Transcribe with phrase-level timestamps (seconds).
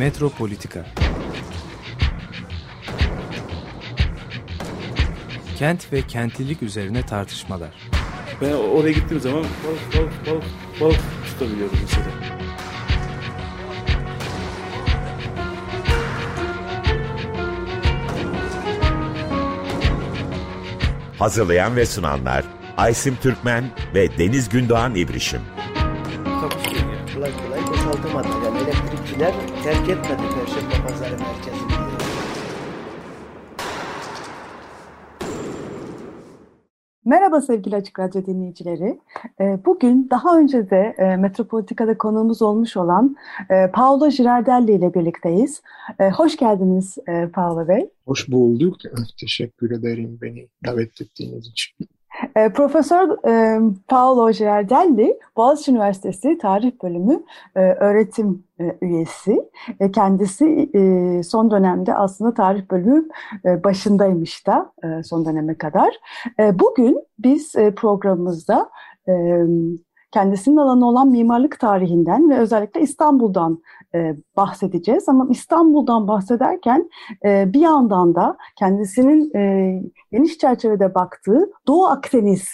[0.00, 0.86] Metropolitika
[5.58, 7.70] Kent ve kentlilik üzerine tartışmalar.
[8.40, 10.44] Ben oraya gittiğim zaman balık balık balık
[10.80, 12.06] balık tutabiliyorum mesela.
[21.18, 22.44] Hazırlayan ve sunanlar
[22.76, 23.64] Aysim Türkmen
[23.94, 25.40] ve Deniz Gündoğan İbrişim.
[26.40, 27.14] Kapışıyor yani.
[27.14, 28.28] Kolay kolay boşaltamadı.
[28.44, 31.72] Yani elektrikçiler terk etmedi Perşembe Pazarı merkezini.
[37.04, 39.00] Merhaba sevgili Açık Radyo dinleyicileri.
[39.40, 43.16] Ee, Bugün daha önce de e, Metropolitika'da konuğumuz olmuş olan
[43.50, 45.62] e, Paolo Girardelli ile birlikteyiz.
[45.98, 46.98] E, Hoş geldiniz
[47.32, 47.90] Paolo Bey.
[48.06, 48.76] Hoş bulduk.
[49.20, 51.88] Teşekkür ederim beni davet ettiğiniz için.
[52.40, 57.22] E, Profesör e, Paolo Girardelli, Boğaziçi Üniversitesi Tarih Bölümü
[57.56, 59.50] e, öğretim e, üyesi.
[59.80, 63.08] E, kendisi e, son dönemde aslında Tarih Bölümü
[63.44, 65.94] e, başındaymış da e, son döneme kadar.
[66.38, 68.70] E, bugün biz e, programımızda
[69.08, 69.12] e,
[70.12, 73.62] kendisinin alanı olan mimarlık tarihinden ve özellikle İstanbul'dan
[73.94, 75.08] e, bahsedeceğiz.
[75.08, 76.90] Ama İstanbul'dan bahsederken
[77.24, 82.48] e, bir yandan da kendisinin e, geniş çerçevede baktığı Doğu Akdeniz,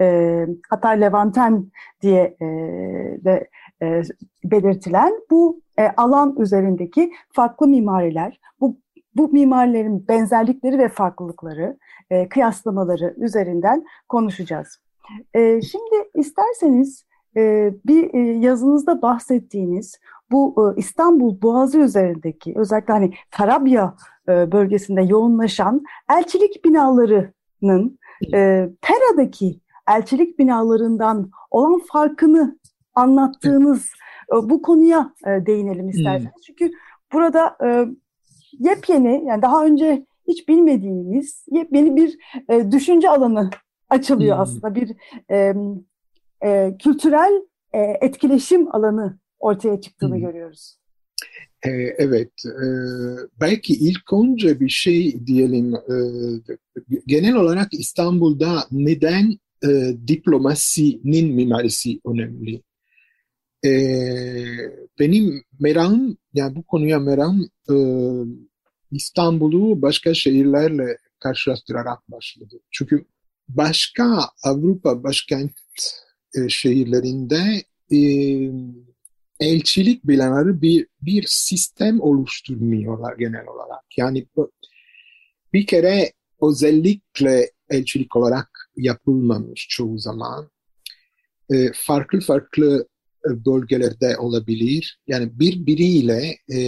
[0.00, 1.66] e, hatta Levanten
[2.02, 2.46] diye e,
[3.24, 3.48] de
[3.82, 4.02] e,
[4.44, 8.76] belirtilen bu e, alan üzerindeki farklı mimariler, bu
[9.16, 11.78] bu mimarilerin benzerlikleri ve farklılıkları,
[12.10, 14.80] e, kıyaslamaları üzerinden konuşacağız.
[15.34, 17.04] E, şimdi isterseniz
[17.36, 23.94] e, bir e, yazınızda bahsettiğiniz bu e, İstanbul Boğazı üzerindeki özellikle hani Tarabya
[24.28, 27.98] e, bölgesinde yoğunlaşan elçilik binalarının
[28.34, 32.58] e, Pera'daki elçilik binalarından olan farkını
[32.94, 33.90] anlattığınız
[34.32, 36.24] e, bu konuya e, değinelim isterseniz.
[36.24, 36.42] Hmm.
[36.46, 36.70] Çünkü
[37.12, 37.86] burada e,
[38.58, 42.18] yepyeni yani daha önce hiç bilmediğimiz yepyeni bir
[42.48, 43.50] e, düşünce alanı
[43.90, 44.42] açılıyor hmm.
[44.42, 44.96] aslında bir
[45.30, 45.54] e,
[46.44, 47.42] e, kültürel
[47.72, 50.22] e, etkileşim alanı ortaya çıktığını hmm.
[50.22, 50.76] görüyoruz.
[51.62, 52.64] E, evet, e,
[53.40, 55.96] belki ilk önce bir şey diyelim, e,
[57.06, 59.68] genel olarak İstanbul'da neden e,
[60.08, 62.62] diplomasinin mimarisi önemli?
[63.64, 63.70] E,
[64.98, 67.74] benim merakım, yani bu konuya merakım e,
[68.92, 72.60] İstanbul'u başka şehirlerle karşılaştırarak başladı.
[72.70, 73.04] Çünkü
[73.56, 75.52] başka Avrupa başkent
[76.34, 77.62] e, şehirlerinde
[77.92, 77.98] e,
[79.40, 83.84] elçilik binaları bir, bir sistem oluşturmuyorlar genel olarak.
[83.96, 84.26] Yani
[85.52, 86.12] bir kere
[86.42, 90.50] özellikle elçilik olarak yapılmamış çoğu zaman.
[91.50, 92.88] E, farklı farklı
[93.24, 94.98] bölgelerde olabilir.
[95.06, 96.60] Yani birbiriyle e,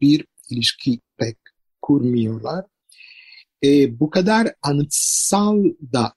[0.00, 1.36] bir ilişki pek
[1.82, 2.64] kurmuyorlar.
[3.64, 6.14] E, bu kadar anıtsal da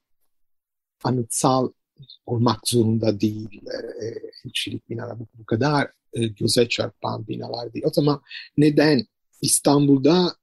[1.04, 1.72] anıtsal
[2.26, 3.62] olmak zorunda değil
[4.02, 4.14] e,
[4.46, 5.20] elçilik binalar.
[5.20, 7.86] Bu, bu kadar e, göze çarpan binalar değil.
[7.88, 8.22] O zaman
[8.58, 9.06] neden
[9.42, 10.36] İstanbul'da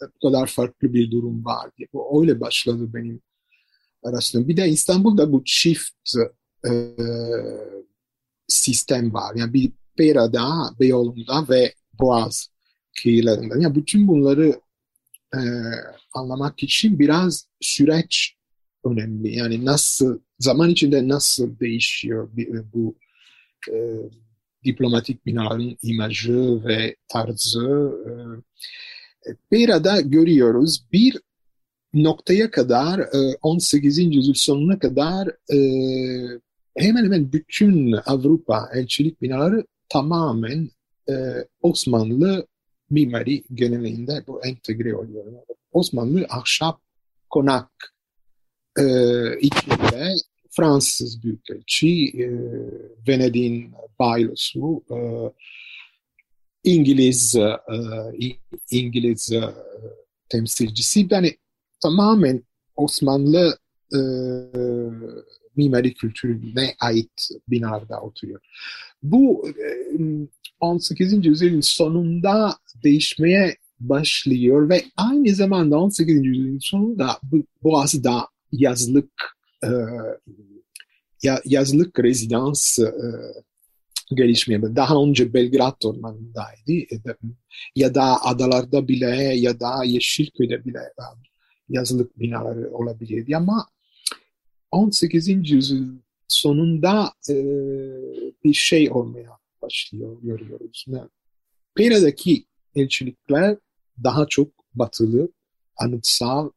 [0.00, 1.88] bu kadar farklı bir durum var diye.
[1.92, 3.20] Bu öyle başladı benim
[4.02, 4.48] araştırmam.
[4.48, 6.14] Bir de İstanbul'da bu çift
[6.68, 6.70] e,
[8.48, 9.34] sistem var.
[9.34, 12.48] Yani bir Pera'da, Beyoğlu'nda ve Boğaz
[13.02, 13.58] kıyılarında.
[13.58, 14.60] Yani bütün bunları
[15.34, 15.40] e,
[16.12, 18.37] anlamak için biraz süreç
[18.84, 19.36] önemli.
[19.36, 22.30] Yani nasıl, zaman içinde nasıl değişiyor
[22.74, 22.96] bu
[23.72, 23.76] e,
[24.64, 27.92] diplomatik binaların imajı ve tarzı.
[29.26, 31.18] E, bir arada görüyoruz bir
[31.94, 33.98] noktaya kadar, e, 18.
[33.98, 35.58] yüzyıl sonuna kadar e,
[36.76, 40.70] hemen hemen bütün Avrupa elçilik binaları tamamen
[41.08, 41.14] e,
[41.62, 42.46] Osmanlı
[42.90, 45.24] mimari genelinde bu entegre oluyor.
[45.72, 46.80] Osmanlı ahşap
[47.30, 47.70] konak
[48.78, 48.84] e,
[49.40, 50.14] içinde
[50.50, 52.28] Fransız Büyükelçi, e,
[53.08, 54.98] Venedik'in bailosu, e,
[56.64, 57.50] İngiliz e,
[58.70, 59.42] İngiliz e,
[60.28, 61.36] temsilcisi yani
[61.80, 62.42] tamamen
[62.76, 63.58] Osmanlı
[63.92, 64.00] e,
[65.56, 68.40] mimari kültürüne ait binada oturuyor.
[69.02, 69.64] Bu e,
[70.60, 71.26] 18.
[71.26, 72.54] yüzyılın sonunda
[72.84, 76.26] değişmeye başlıyor ve aynı zamanda 18.
[76.26, 79.12] yüzyılın sonunda bu Boğaz'da yazlık
[79.64, 79.68] e,
[81.22, 82.92] ya, yazlık rezidans e,
[84.16, 87.00] gelişmeye daha önce Belgrad ormanındaydı e,
[87.76, 91.04] ya da adalarda bile ya da Yeşilköy'de bile e,
[91.68, 93.68] yazlık binaları olabilirdi ama
[94.70, 95.28] 18.
[95.28, 95.98] yüzyıl
[96.28, 97.34] sonunda e,
[98.44, 100.86] bir şey olmaya başlıyor görüyoruz.
[101.74, 103.56] Pera'daki elçilikler
[104.04, 105.32] daha çok batılı,
[105.76, 106.50] anıtsal,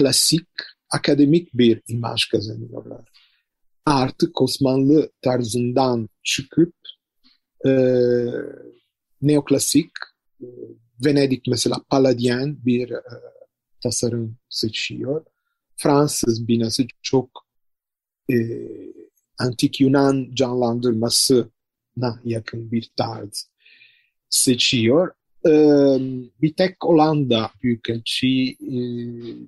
[0.00, 0.48] klasik,
[0.90, 3.08] akademik bir imaj kazanıyorlar.
[3.86, 6.74] Artık Osmanlı tarzından çıkıp
[7.66, 7.70] e,
[9.22, 9.90] neoklasik,
[10.42, 10.46] e,
[11.04, 13.02] Venedik mesela Paladien bir e,
[13.82, 15.24] tasarım seçiyor.
[15.76, 17.46] Fransız binası çok
[18.32, 18.36] e,
[19.38, 23.50] antik Yunan canlandırmasına yakın bir tarz
[24.30, 25.12] seçiyor.
[25.46, 25.50] E,
[26.42, 28.76] bir tek Hollanda Büyükelçi e,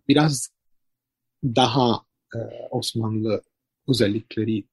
[0.08, 0.48] biraz
[1.44, 2.02] daha
[2.34, 2.38] e,
[2.70, 3.42] Osmanlı
[3.88, 4.64] özellikleri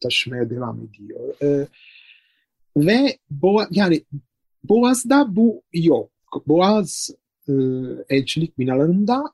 [0.00, 1.42] taşımaya devam ediyor.
[1.42, 1.68] E,
[2.76, 4.04] ve Boğa, yani
[4.64, 6.10] Boğaz'da bu yok.
[6.46, 7.10] Boğaz
[7.48, 7.52] e,
[8.08, 9.24] elçilik binalarında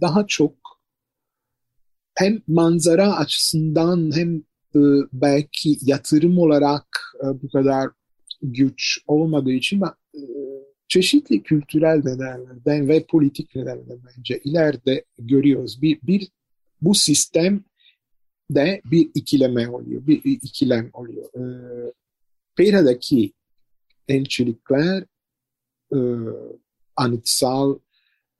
[0.00, 0.54] daha çok
[2.14, 4.36] hem manzara açısından hem
[4.74, 4.80] e,
[5.12, 6.86] belki yatırım olarak
[7.24, 7.88] e, bu kadar
[8.42, 10.20] güç olmadığı için e,
[10.90, 15.82] çeşitli kültürel nedenlerden ve politik nedenlerden bence ileride görüyoruz.
[15.82, 16.28] Bir, bir
[16.82, 17.64] bu sistem
[18.50, 21.28] de bir ikileme oluyor, bir ikilem oluyor.
[21.34, 21.42] E,
[22.56, 23.32] Pera'daki
[24.08, 25.04] elçilikler
[25.94, 25.98] e,
[26.96, 27.78] anıtsal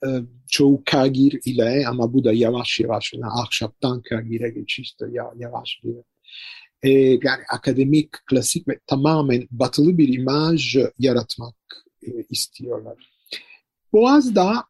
[0.07, 0.09] e,
[0.49, 5.95] çoğu kagir ile ama bu da yavaş yavaş yani ahşaptan kagire geçişte ya, yavaş bir
[6.83, 11.60] e, yani akademik, klasik ve tamamen batılı bir imaj yaratmak
[12.03, 13.11] e, istiyorlar.
[13.93, 14.65] Boğaz'da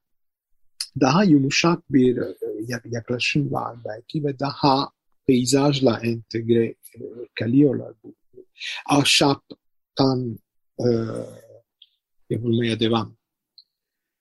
[1.01, 2.35] daha yumuşak bir e,
[2.85, 4.91] yaklaşım var belki ve daha
[5.27, 7.01] peyzajla entegre e,
[7.35, 7.95] kalıyorlar.
[8.87, 10.39] Ahşaptan
[10.79, 10.89] e,
[12.31, 13.17] yapılmaya devam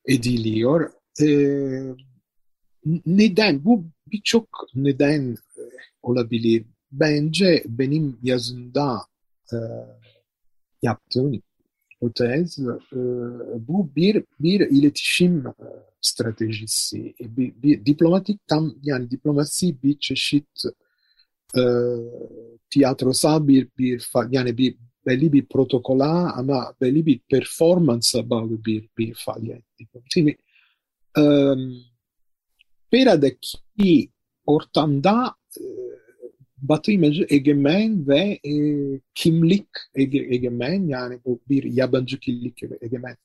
[0.06, 0.92] ediliyor.
[1.22, 1.28] E,
[3.06, 3.66] neden?
[3.66, 5.62] Bu birçok neden e,
[6.02, 6.66] olabilir.
[6.92, 9.02] Bence benim yazımda
[9.54, 9.58] e,
[10.82, 11.34] yaptığım
[12.00, 13.00] hipotez e,
[13.68, 15.54] bu bir bir iletişim e,
[16.02, 17.14] stratejisi.
[17.20, 20.64] Bir, bir diplomatik tam yani diplomasi bir çeşit
[21.58, 21.64] e,
[22.70, 24.76] tiyatrosal bir bir yani bir
[25.06, 29.64] belli bir protokola ama belli bir performansa bağlı bir, bir faaliyet.
[30.10, 30.38] Şimdi
[31.18, 31.76] um,
[32.92, 34.10] Pera'daki
[34.46, 35.64] ortamda e,
[36.62, 38.54] Batı imajı egemen ve e,
[39.16, 43.18] kimlik ege, egemen yani bu bir yabancı kimlik egemen.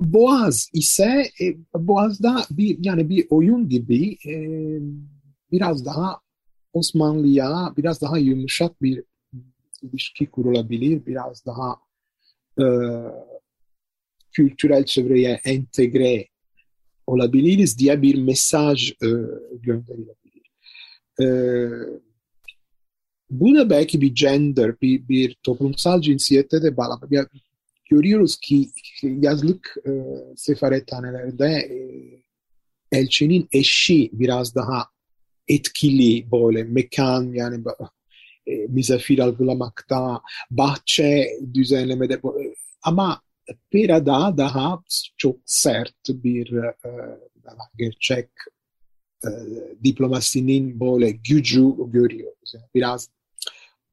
[0.00, 4.34] Boğaz ise e, Boğaz'da bir yani bir oyun gibi e,
[5.52, 6.20] biraz daha
[6.72, 9.04] Osmanlı'ya biraz daha yumuşak bir
[9.82, 11.76] ilişki kurulabilir, biraz daha
[12.58, 12.64] e,
[14.32, 16.26] kültürel çevreye entegre
[17.06, 19.08] olabiliriz diye bir mesaj e,
[19.52, 20.19] gönderilebilir.
[21.20, 21.26] E,
[23.30, 27.00] bu da belki bir gender, bir, bir toplumsal cinsiyette de bağlı.
[27.10, 27.26] Ya,
[27.90, 28.68] görüyoruz ki
[29.02, 29.90] yazlık e,
[30.36, 31.78] sefarethanelerde e,
[32.92, 34.86] elçinin eşi biraz daha
[35.48, 37.64] etkili böyle mekan yani
[38.46, 40.20] e, misafir algılamakta,
[40.50, 43.22] bahçe düzenlemede e, ama
[43.70, 44.82] Pera'da daha
[45.16, 46.72] çok sert bir e,
[47.78, 48.28] gerçek
[49.24, 49.30] e,
[49.84, 52.54] diplomasinin böyle gücü görüyoruz.
[52.54, 53.08] Yani biraz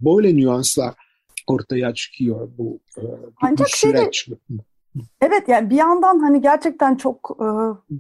[0.02, 0.94] böyle nüanslar
[1.48, 4.26] ortaya çıkıyor bu, e, bu Ancak süreç.
[4.26, 4.40] Şeyde,
[5.22, 7.48] Evet yani bir yandan hani gerçekten çok, e,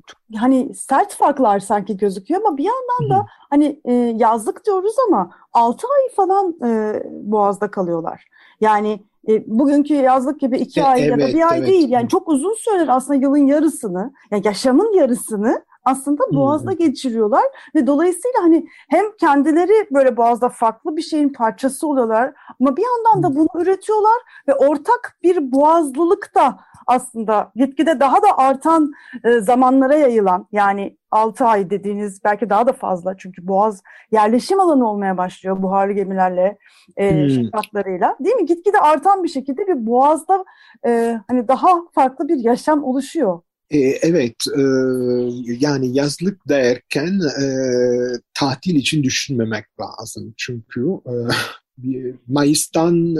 [0.07, 5.31] çok hani sert farklar sanki gözüküyor ama bir yandan da hani e, yazlık diyoruz ama
[5.53, 8.25] 6 ay falan e, Boğaz'da kalıyorlar.
[8.61, 11.67] Yani e, bugünkü yazlık gibi 2 ay evet, ya da bir ay evet.
[11.67, 16.77] değil yani çok uzun süreler aslında yılın yarısını yani yaşamın yarısını aslında Boğaz'da hmm.
[16.77, 17.43] geçiriyorlar
[17.75, 23.23] ve dolayısıyla hani hem kendileri böyle Boğaz'da farklı bir şeyin parçası oluyorlar ama bir yandan
[23.23, 24.17] da bunu üretiyorlar
[24.47, 28.91] ve ortak bir Boğazlılık da aslında gitgide daha da artan
[29.23, 34.89] e, zamanlara yayılan yani 6 ay dediğiniz belki daha da fazla çünkü Boğaz yerleşim alanı
[34.89, 36.57] olmaya başlıyor buharlı gemilerle
[36.97, 37.29] e, hmm.
[37.29, 38.45] şirkatlarıyla değil mi?
[38.45, 40.45] Gitgide artan bir şekilde bir Boğaz'da
[40.85, 43.39] e, hani daha farklı bir yaşam oluşuyor.
[43.69, 44.61] E, evet, e,
[45.59, 47.45] yani yazlık derken e,
[48.33, 50.33] tatil için düşünmemek lazım.
[50.37, 50.85] Çünkü
[52.27, 53.15] Mayıs'tan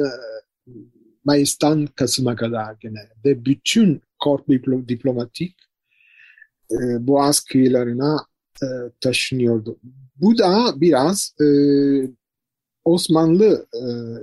[1.25, 4.47] Mayıs'tan Kasım'a kadar genelde bütün korp
[4.87, 5.55] diplomatik
[6.99, 8.25] Boğaz kıyılarına
[9.01, 9.79] taşınıyordu.
[10.15, 11.35] Bu da biraz
[12.85, 13.67] Osmanlı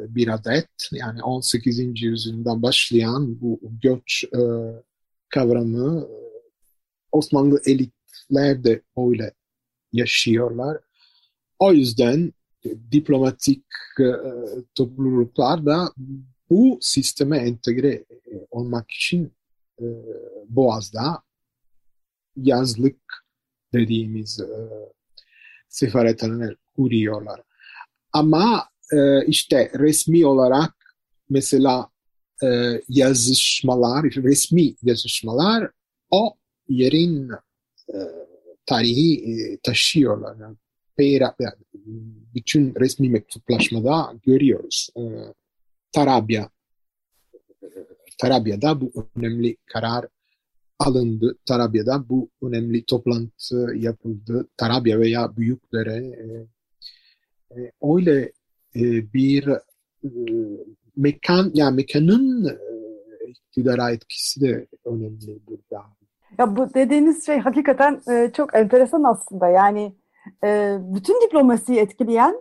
[0.09, 2.03] bir adet yani 18.
[2.03, 4.25] yüzyıldan başlayan bu göç
[5.29, 6.09] kavramı
[7.13, 9.33] Osmanlı elitler de öyle
[9.93, 10.79] yaşıyorlar.
[11.59, 12.33] O yüzden
[12.93, 13.65] diplomatik
[14.01, 14.09] e,
[14.75, 15.93] topluluklar da
[16.51, 18.07] bu sisteme entegre e,
[18.51, 19.33] olmak için
[19.81, 19.85] e,
[20.49, 21.23] Boğaz'da
[22.37, 23.01] yazlık
[23.73, 24.49] dediğimiz e,
[25.69, 27.43] sefarethaneler kuruyorlar.
[28.13, 30.75] Ama e, işte resmi olarak
[31.31, 31.91] mesela
[32.43, 35.71] e, yazışmalar, resmi yazışmalar
[36.11, 36.35] o
[36.69, 37.31] yerin
[37.89, 37.99] e,
[38.67, 40.37] tarihi e, taşıyorlar.
[40.41, 40.57] Yani,
[42.35, 44.89] bütün resmi mektuplaşmada görüyoruz.
[44.97, 45.03] E,
[45.93, 46.51] Tarabya
[48.19, 50.09] Tarabya'da bu önemli karar
[50.79, 51.39] alındı.
[51.47, 54.49] Tarabya'da bu önemli toplantı yapıldı.
[54.57, 56.27] Tarabya veya Büyükdere e,
[57.61, 58.33] e, öyle
[58.77, 59.61] e, bir e,
[60.97, 62.55] mekan, yani mekanın e,
[63.31, 65.85] iktidara etkisi de önemli burada.
[66.39, 69.49] Ya bu dediğiniz şey hakikaten e, çok enteresan aslında.
[69.49, 69.93] Yani
[70.45, 72.35] e, bütün diplomasiyi etkileyen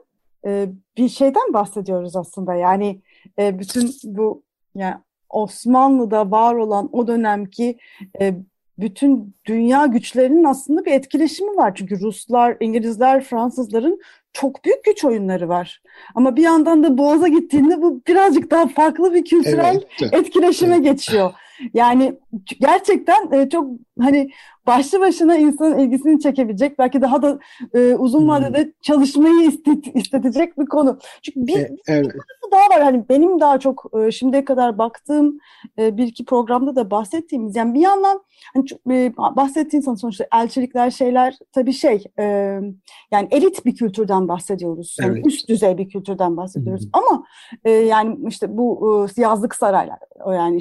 [0.46, 2.54] e, bir şeyden bahsediyoruz aslında.
[2.54, 3.02] Yani
[3.40, 4.44] e, bütün bu
[4.76, 4.96] yani
[5.30, 7.78] Osmanlı'da var olan o dönemki
[8.22, 8.34] e,
[8.78, 11.76] bütün dünya güçlerinin aslında bir etkileşimi var.
[11.76, 14.00] Çünkü Ruslar, İngilizler, Fransızların
[14.34, 15.82] çok büyük güç oyunları var.
[16.16, 20.14] Ama bir yandan da Boğaz'a gittiğinde bu birazcık daha farklı bir kültürel evet.
[20.14, 20.86] etkileşime evet.
[20.86, 21.34] geçiyor.
[21.74, 22.20] Yani
[22.60, 23.68] gerçekten e, çok
[24.00, 24.30] hani
[24.68, 27.40] başlı başına insanın ilgisini çekebilecek belki daha da
[27.74, 28.28] e, uzun hmm.
[28.28, 28.72] vadede hmm.
[28.82, 31.00] çalışmayı istet, istetecek bir konu.
[31.22, 32.06] Çünkü bir, e, evet.
[32.06, 35.38] bir daha var hani benim daha çok e, şimdiye kadar baktığım
[35.80, 41.38] e, bir iki programda da bahsettiğimiz yani bir yandan hani e, bahsettiğin sonuçta elçilikler şeyler
[41.52, 42.24] tabii şey e,
[43.12, 44.98] yani elit bir kültürden bahsediyoruz.
[45.02, 45.28] Yani evet.
[45.28, 46.84] üst düzey bir kültürden bahsediyoruz.
[46.84, 46.92] Hmm.
[46.94, 47.26] Ama
[47.66, 50.58] e, yani işte bu e, yazlık saraylar yani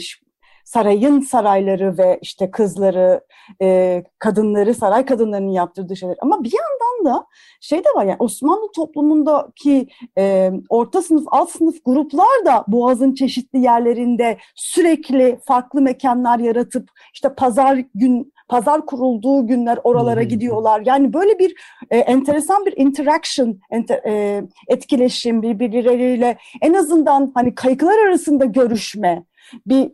[0.65, 3.21] sarayın sarayları ve işte kızları,
[3.63, 6.17] e, kadınları, saray kadınlarının yaptırdığı şeyler.
[6.21, 7.27] Ama bir yandan da
[7.61, 9.89] şey de var yani Osmanlı toplumundaki
[10.19, 17.35] e, orta sınıf, alt sınıf gruplar da Boğaz'ın çeşitli yerlerinde sürekli farklı mekanlar yaratıp işte
[17.35, 20.83] pazar gün pazar kurulduğu günler oralara gidiyorlar.
[20.87, 21.55] Yani böyle bir
[21.91, 29.25] e, enteresan bir interaction, enter, e, etkileşim birbirleriyle en azından hani kayıklar arasında görüşme,
[29.67, 29.93] bir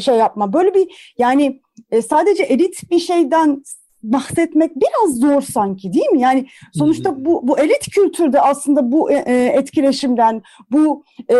[0.00, 0.52] şey yapma.
[0.52, 3.62] Böyle bir yani e, sadece elit bir şeyden
[4.02, 6.20] bahsetmek biraz zor sanki değil mi?
[6.20, 11.34] Yani sonuçta bu, bu elit kültürde aslında bu e, e etkileşimden, bu e,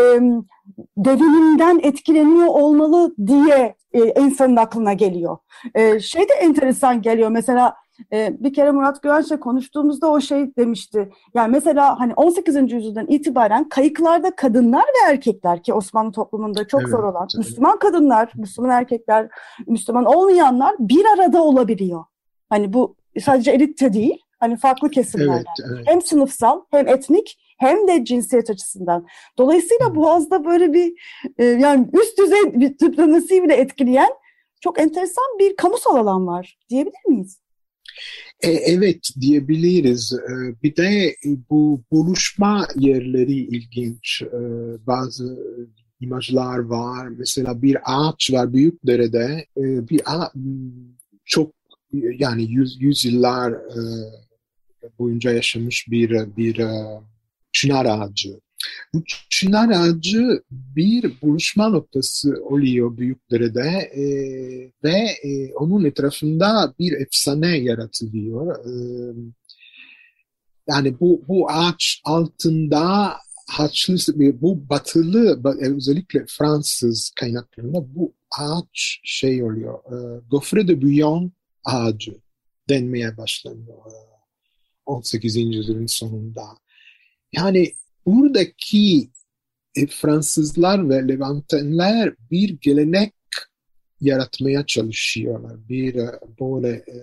[0.97, 5.37] devinimden etkileniyor olmalı diye e, insanın aklına geliyor.
[5.75, 7.75] E, şey de enteresan geliyor mesela
[8.12, 11.11] e, bir kere Murat Güvenç'le konuştuğumuzda o şey demişti.
[11.35, 12.73] Yani mesela hani 18.
[12.73, 17.47] yüzyıldan itibaren kayıklarda kadınlar ve erkekler ki Osmanlı toplumunda çok evet, zor olan evet.
[17.47, 19.29] Müslüman kadınlar, Müslüman erkekler,
[19.67, 22.05] Müslüman olmayanlar bir arada olabiliyor.
[22.49, 25.33] Hani bu sadece elitte değil, hani farklı kesimlerden.
[25.35, 25.87] Evet, evet.
[25.87, 29.07] Hem sınıfsal hem etnik hem de cinsiyet açısından.
[29.38, 30.93] Dolayısıyla Boğaz'da böyle bir
[31.38, 34.11] e, yani üst düzey bir diplomasiyi bile etkileyen
[34.61, 37.41] çok enteresan bir kamusal alan var diyebilir miyiz?
[38.43, 40.12] E, evet diyebiliriz.
[40.12, 41.17] E, bir de
[41.50, 44.23] bu buluşma yerleri ilginç.
[44.23, 44.38] E,
[44.87, 45.38] bazı
[46.00, 47.09] imajlar var.
[47.09, 49.47] Mesela bir ağaç var Büyükdere'de.
[49.57, 50.33] E, bir ağaç,
[51.25, 51.53] çok
[51.93, 53.79] yani yüz, yüzyıllar e,
[54.99, 57.00] boyunca yaşamış bir bir e,
[57.53, 58.41] çınar ağacı.
[58.95, 64.05] Bu çınar ağacı bir buluşma noktası oluyor Büyükdere'de e,
[64.85, 68.57] ve e, onun etrafında bir efsane yaratılıyor.
[68.67, 68.73] E,
[70.69, 73.13] yani bu, bu ağaç altında
[73.49, 73.97] Haçlı,
[74.41, 79.79] bu batılı özellikle Fransız kaynaklarında bu ağaç şey oluyor.
[79.79, 81.33] E, Gofre de Bouillon
[81.65, 82.17] ağacı
[82.69, 83.77] denmeye başlanıyor
[84.87, 85.37] 18.
[85.37, 86.43] yüzyılın sonunda.
[87.33, 87.73] Yani
[88.07, 89.11] buradaki
[89.77, 93.13] e, Fransızlar ve Levantenler bir gelenek
[94.01, 95.69] yaratmaya çalışıyorlar.
[95.69, 96.97] Bir e, böyle e,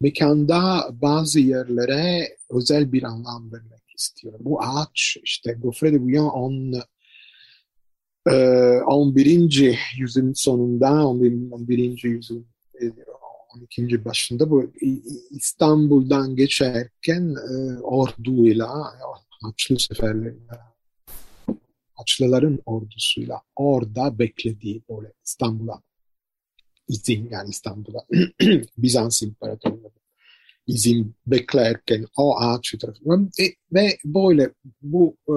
[0.00, 4.34] mekanda bazı yerlere özel bir anlam vermek istiyor.
[4.40, 6.74] Bu ağaç işte Gaufret de Bouillon on,
[8.30, 8.36] e,
[8.86, 9.78] 11.
[9.98, 11.50] yüzyılın sonunda 11.
[11.50, 12.04] 11.
[12.04, 12.46] yüzyılın
[13.56, 14.04] 12.
[14.04, 14.72] başında bu
[15.30, 18.68] İstanbul'dan geçerken e, orduyla
[19.44, 20.52] Haçlı seferleriyle
[21.94, 25.82] Haçlıların ordusuyla orada beklediği böyle İstanbul'a
[26.88, 28.04] izin yani İstanbul'a
[28.78, 29.92] Bizans İmparatorluğu
[30.66, 34.50] izin beklerken o ağaç tarafından e, ve böyle
[34.82, 35.36] bu e,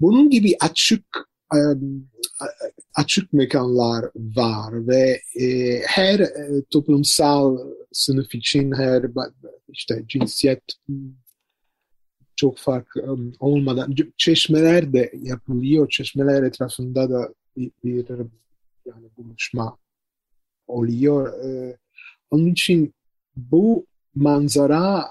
[0.00, 1.60] bunun gibi açık e,
[2.94, 7.58] açık mekanlar var ve e, her e, toplumsal
[7.92, 9.04] sınıf için her
[9.68, 10.62] işte cinsiyet
[12.38, 15.88] çok fark um, olmadan çeşmeler de yapılıyor.
[15.88, 18.08] Çeşmeler etrafında da bir, bir
[18.86, 19.76] yani buluşma
[20.66, 21.32] oluyor.
[22.30, 22.94] Onun için
[23.36, 25.04] bu manzara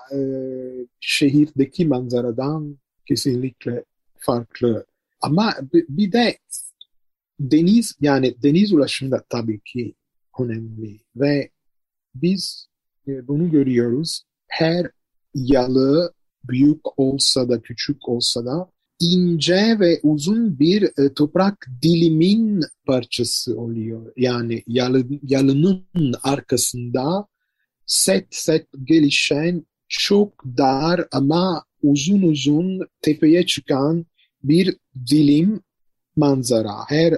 [1.00, 3.84] şehirdeki manzaradan kesinlikle
[4.18, 4.86] farklı.
[5.22, 6.38] Ama bir de
[7.40, 9.94] deniz yani deniz ulaşımı da tabii ki
[10.40, 11.50] önemli ve
[12.16, 12.68] biz
[13.08, 14.24] e, bunu görüyoruz.
[14.48, 14.92] Her
[15.36, 16.14] yalı
[16.48, 24.14] büyük olsa da küçük olsa da ince ve uzun bir e, toprak dilimin parçası oluyor.
[24.18, 27.28] Yani yalı, yalının arkasında
[27.86, 34.06] set set gelişen çok dar ama uzun uzun tepeye çıkan
[34.44, 34.78] bir
[35.12, 35.62] dilim
[36.16, 37.14] manzara her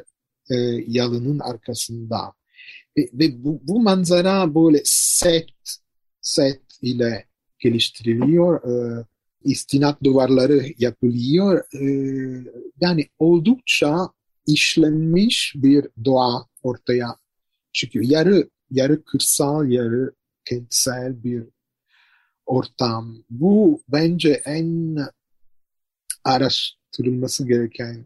[0.49, 0.55] e,
[0.87, 2.33] yalının arkasında.
[2.97, 5.49] Ve, ve bu, bu manzara böyle set
[6.21, 7.25] set ile
[7.59, 8.63] geliştiriliyor.
[8.63, 9.05] E,
[9.43, 11.63] istinat duvarları yapılıyor.
[11.73, 11.85] E,
[12.81, 14.09] yani oldukça
[14.47, 17.15] işlenmiş bir doğa ortaya
[17.73, 18.05] çıkıyor.
[18.05, 20.11] Yarı yarı kırsal, yarı
[20.45, 21.43] kentsel bir
[22.45, 23.15] ortam.
[23.29, 24.97] Bu bence en
[26.23, 28.05] araştırılması gereken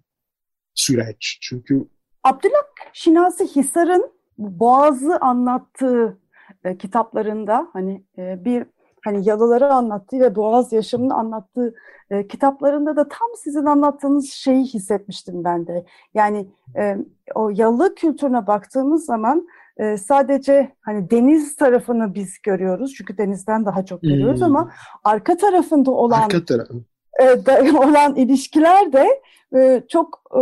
[0.76, 1.38] süreç.
[1.42, 1.88] Çünkü
[2.24, 6.18] Abdülhak Şinasi Hisar'ın Boğaz'ı anlattığı
[6.64, 8.66] e, kitaplarında hani e, bir
[9.06, 11.76] hani yalıları anlattığı ve boğaz yaşamını anlattığı
[12.10, 15.86] e, kitaplarında da tam sizin anlattığınız şeyi hissetmiştim ben de.
[16.14, 16.98] Yani e,
[17.36, 23.86] o yalı kültürüne baktığımız zaman e, sadece hani deniz tarafını biz görüyoruz çünkü denizden daha
[23.86, 24.56] çok görüyoruz hmm.
[24.56, 24.72] ama
[25.04, 26.74] arka tarafında olan arka tarafı.
[27.22, 29.22] e, da, olan ilişkiler de
[29.56, 30.40] e, çok e,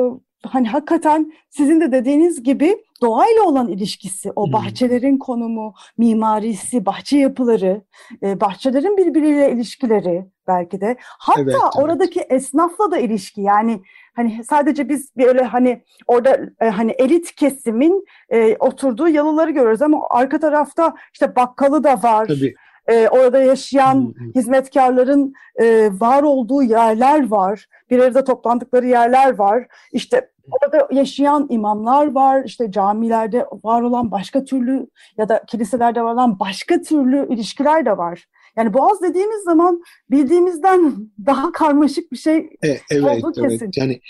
[0.47, 4.53] hani hakikaten sizin de dediğiniz gibi doğayla olan ilişkisi, o hmm.
[4.53, 7.81] bahçelerin konumu, mimarisi, bahçe yapıları,
[8.23, 10.95] e, bahçelerin birbiriyle ilişkileri belki de.
[10.99, 11.83] Hatta evet, evet.
[11.83, 13.81] oradaki esnafla da ilişki yani
[14.13, 20.07] hani sadece biz böyle hani orada e, hani elit kesimin e, oturduğu yalıları görüyoruz ama
[20.09, 22.27] arka tarafta işte bakkalı da var.
[22.27, 22.55] Tabii.
[22.87, 24.31] E, orada yaşayan hı hı.
[24.35, 27.67] hizmetkarların e, var olduğu yerler var.
[27.89, 29.67] Bir arada toplandıkları yerler var.
[29.91, 32.43] İşte orada yaşayan imamlar var.
[32.45, 37.97] İşte camilerde var olan başka türlü ya da kiliselerde var olan başka türlü ilişkiler de
[37.97, 38.25] var.
[38.55, 43.49] Yani Boğaz dediğimiz zaman bildiğimizden daha karmaşık bir şey e, evet, evet.
[43.49, 43.71] kesin.
[43.75, 44.01] Yani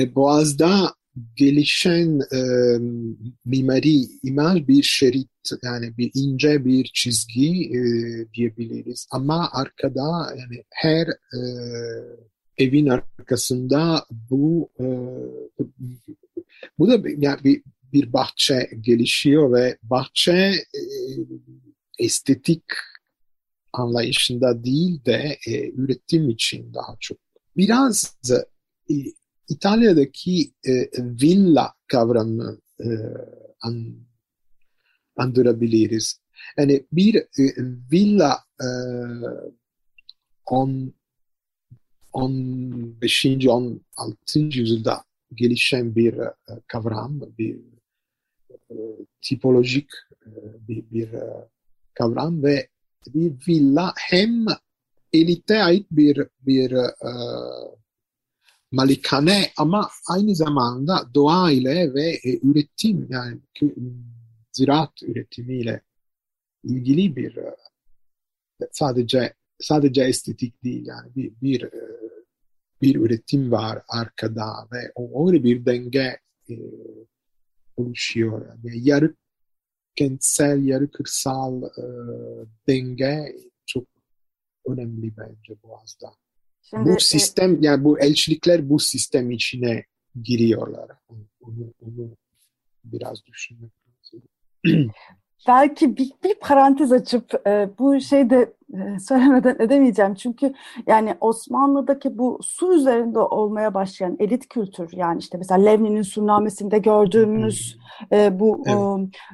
[0.00, 0.94] e, Boğaz'da
[1.36, 2.40] gelişen e,
[3.44, 5.28] mimari imaj bir şerit
[5.62, 7.82] yani bir ince bir çizgi e,
[8.34, 11.40] diyebiliriz ama arkada yani her e,
[12.58, 14.86] evin arkasında bu e,
[16.78, 17.62] bu da yani bir,
[17.92, 20.82] bir bahçe gelişiyor ve bahçe e,
[21.98, 22.64] estetik
[23.72, 27.18] anlayışında değil de e, üretim için daha çok.
[27.56, 28.16] Biraz
[28.90, 28.94] e,
[29.48, 32.88] İtalya'daki e, villa kavramını e,
[33.60, 33.96] an,
[35.16, 36.20] andırabiliriz.
[36.58, 37.26] Yani bir e,
[37.92, 38.68] villa e,
[40.46, 40.94] on,
[42.12, 43.26] 15.
[43.26, 43.78] 16.
[44.38, 46.32] yüzyılda gelişen bir e,
[46.66, 47.56] kavram, bir
[48.70, 48.74] e,
[49.22, 49.90] tipolojik
[50.26, 50.30] e,
[50.68, 51.08] bir, bir
[51.94, 52.68] kavram ve
[53.14, 54.46] bir villa hem
[55.12, 56.74] elite ait bir bir
[58.72, 63.40] malikane ama aynı zamanda doğa ile ve üretim yani
[64.52, 65.80] ziraat üretimiyle
[66.64, 67.38] ilgili bir
[68.72, 71.70] sadece sadece estetik değil yani bir bir
[72.82, 76.18] bir üretim var arkada ve o öyle bir denge
[76.50, 76.54] e,
[77.76, 78.46] oluşuyor.
[78.46, 79.14] Yani yarı
[79.96, 81.84] kentsel, yarı kırsal e,
[82.68, 83.84] denge çok
[84.66, 86.12] önemli bence Boğaz'da.
[86.62, 89.84] Şimdi, bu e, sistem, e, yani bu elçilikler bu sistem içine
[90.22, 90.90] giriyorlar.
[91.40, 92.16] Onu, onu
[92.84, 94.22] biraz düşünmek lazım.
[95.48, 98.52] belki bir, bir parantez açıp e, bu şeyde
[99.00, 100.14] söylemeden edemeyeceğim.
[100.14, 100.52] Çünkü
[100.86, 107.78] yani Osmanlı'daki bu su üzerinde olmaya başlayan elit kültür yani işte mesela Levni'nin sunnamesinde gördüğümüz
[108.12, 108.62] e, bu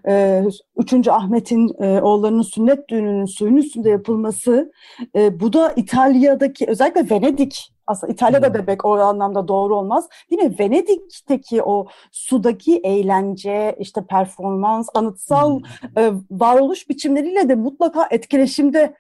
[0.05, 0.49] evet.
[0.77, 1.09] e, 3.
[1.09, 4.73] Ahmet'in e, oğullarının sünnet düğününün suyun üstünde yapılması
[5.17, 10.09] e, bu da İtalya'daki özellikle Venedik aslında İtalya'da bebek o anlamda doğru olmaz.
[10.31, 10.59] Değil mi?
[10.59, 15.61] Venedik'teki o sudaki eğlence, işte performans, anıtsal
[15.97, 18.95] e, varoluş biçimleriyle de mutlaka etkileşimde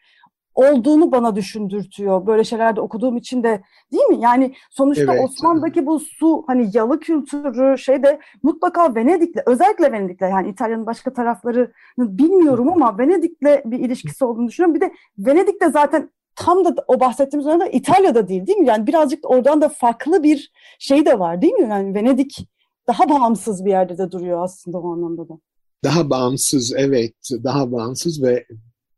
[0.58, 2.26] olduğunu bana düşündürtüyor.
[2.26, 4.20] Böyle şeylerde okuduğum için de değil mi?
[4.20, 5.24] Yani sonuçta evet.
[5.24, 11.12] Osmanlı'daki bu su hani yalı kültürü şey de mutlaka Venedik'le özellikle Venedik'le yani İtalya'nın başka
[11.12, 11.68] taraflarını
[11.98, 14.74] bilmiyorum ama Venedik'le bir ilişkisi olduğunu düşünüyorum.
[14.74, 18.66] Bir de Venedik'te zaten tam da o bahsettiğimiz oranda İtalya'da değil değil mi?
[18.66, 21.68] Yani birazcık oradan da farklı bir şey de var değil mi?
[21.68, 22.48] Yani Venedik
[22.86, 25.38] daha bağımsız bir yerde de duruyor aslında o anlamda da.
[25.84, 28.46] Daha bağımsız, evet, daha bağımsız ve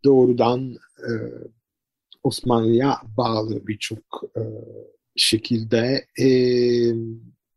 [0.04, 1.10] doğrudan e,
[2.22, 4.42] Osmanlı'ya bağlı birçok e,
[5.16, 6.06] şekilde.
[6.18, 6.26] E,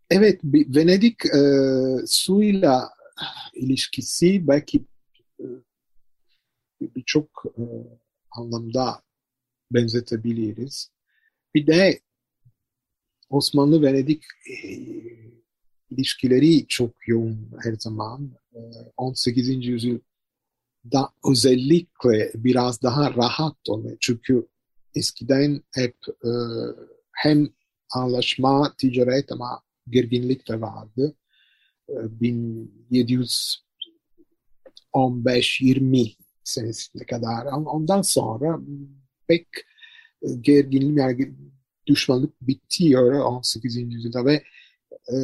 [0.10, 1.41] evet, Venedik e,
[2.06, 2.89] suyla
[3.53, 4.86] ilişkisi belki
[5.39, 5.45] e,
[6.82, 7.63] birçok e,
[8.32, 9.01] anlamda
[9.71, 10.91] benzetebiliriz.
[11.56, 11.99] Bir de
[13.29, 14.69] Osmanlı-Venedik e,
[15.89, 18.32] ilişkileri çok yoğun her zaman.
[18.56, 18.60] E,
[18.97, 19.49] 18.
[20.84, 23.98] yüzyılda özellikle biraz daha rahat oluyor.
[24.00, 24.48] Çünkü
[24.96, 26.30] eskiden hep e,
[27.12, 27.50] hem
[27.93, 31.15] anlaşma, ticaret ama gerginlik de vardı.
[31.89, 31.93] E,
[34.93, 37.46] 1715-20 senesine kadar.
[37.46, 38.60] Ondan sonra
[39.28, 39.48] pek
[40.22, 41.34] e, gerginlik yani
[41.88, 43.78] düşmanlık bitiyor 18.
[43.78, 44.43] yüzyılda ve
[45.13, 45.17] e,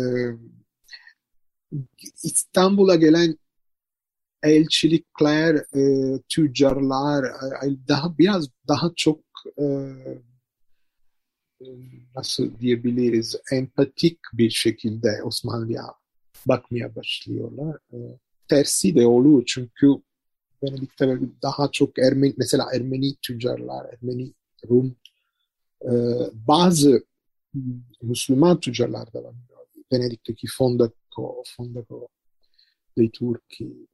[2.24, 3.38] İstanbul'a gelen
[4.44, 9.20] elçilikler, e, tüccarlar e, daha biraz daha çok
[9.60, 9.66] e,
[12.16, 15.84] nasıl diyebiliriz empatik bir şekilde Osmanlı'ya
[16.46, 17.78] bakmaya başlıyorlar.
[17.94, 17.98] E,
[18.48, 19.88] tersi de oluyor çünkü
[20.64, 24.34] Venedik'te daha çok Ermeni, mesela Ermeni tüccarlar, Ermeni
[24.70, 24.96] Rum,
[25.84, 25.92] e,
[26.34, 27.04] bazı
[28.02, 29.36] Müslüman tüccarlar da var.
[29.94, 32.08] Venedik'teki Fondaco, Fondaco
[32.98, 33.88] dei e,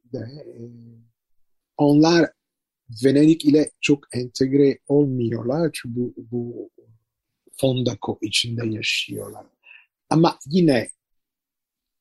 [1.76, 2.30] onlar
[3.04, 6.70] Venedik ile çok entegre olmuyorlar çünkü bu, bu
[7.60, 9.46] Fondaco içinde yaşıyorlar.
[10.10, 10.88] Ama yine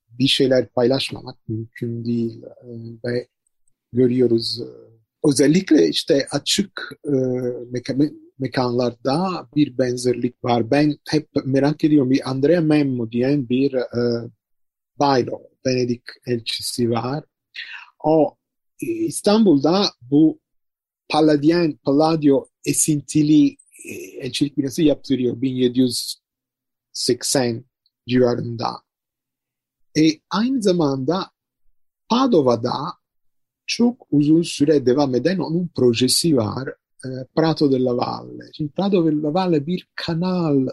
[0.09, 2.69] bir şeyler paylaşmamak mümkün değil e,
[3.05, 3.27] ve
[3.93, 4.61] görüyoruz.
[5.25, 7.13] Özellikle işte açık e,
[8.39, 10.71] mekanlarda bir benzerlik var.
[10.71, 14.29] Ben hep merak ediyorum bir Andrea Memmo diyen bir e,
[14.99, 17.23] Baylo, Venedik elçisi var.
[18.05, 18.35] O
[18.81, 20.39] e, İstanbul'da bu
[21.09, 27.65] Paladien, Palladio esintili e, elçilik binası yaptırıyor 1780
[28.07, 28.67] civarında.
[29.97, 31.31] E, aynı zamanda
[32.09, 32.75] Padova'da
[33.65, 36.69] çok uzun süre devam eden onun projesi var.
[37.05, 38.43] E, Prato della Valle.
[38.53, 40.67] Şimdi Prato della Valle bir kanal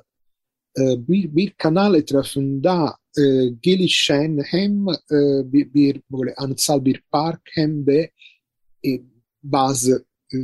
[0.79, 3.23] bir, bir kanal etrafında e,
[3.63, 8.11] gelişen hem e, bir, bir böyle anıtsal bir park hem de
[8.87, 8.91] e,
[9.43, 10.05] bazı
[10.35, 10.39] e,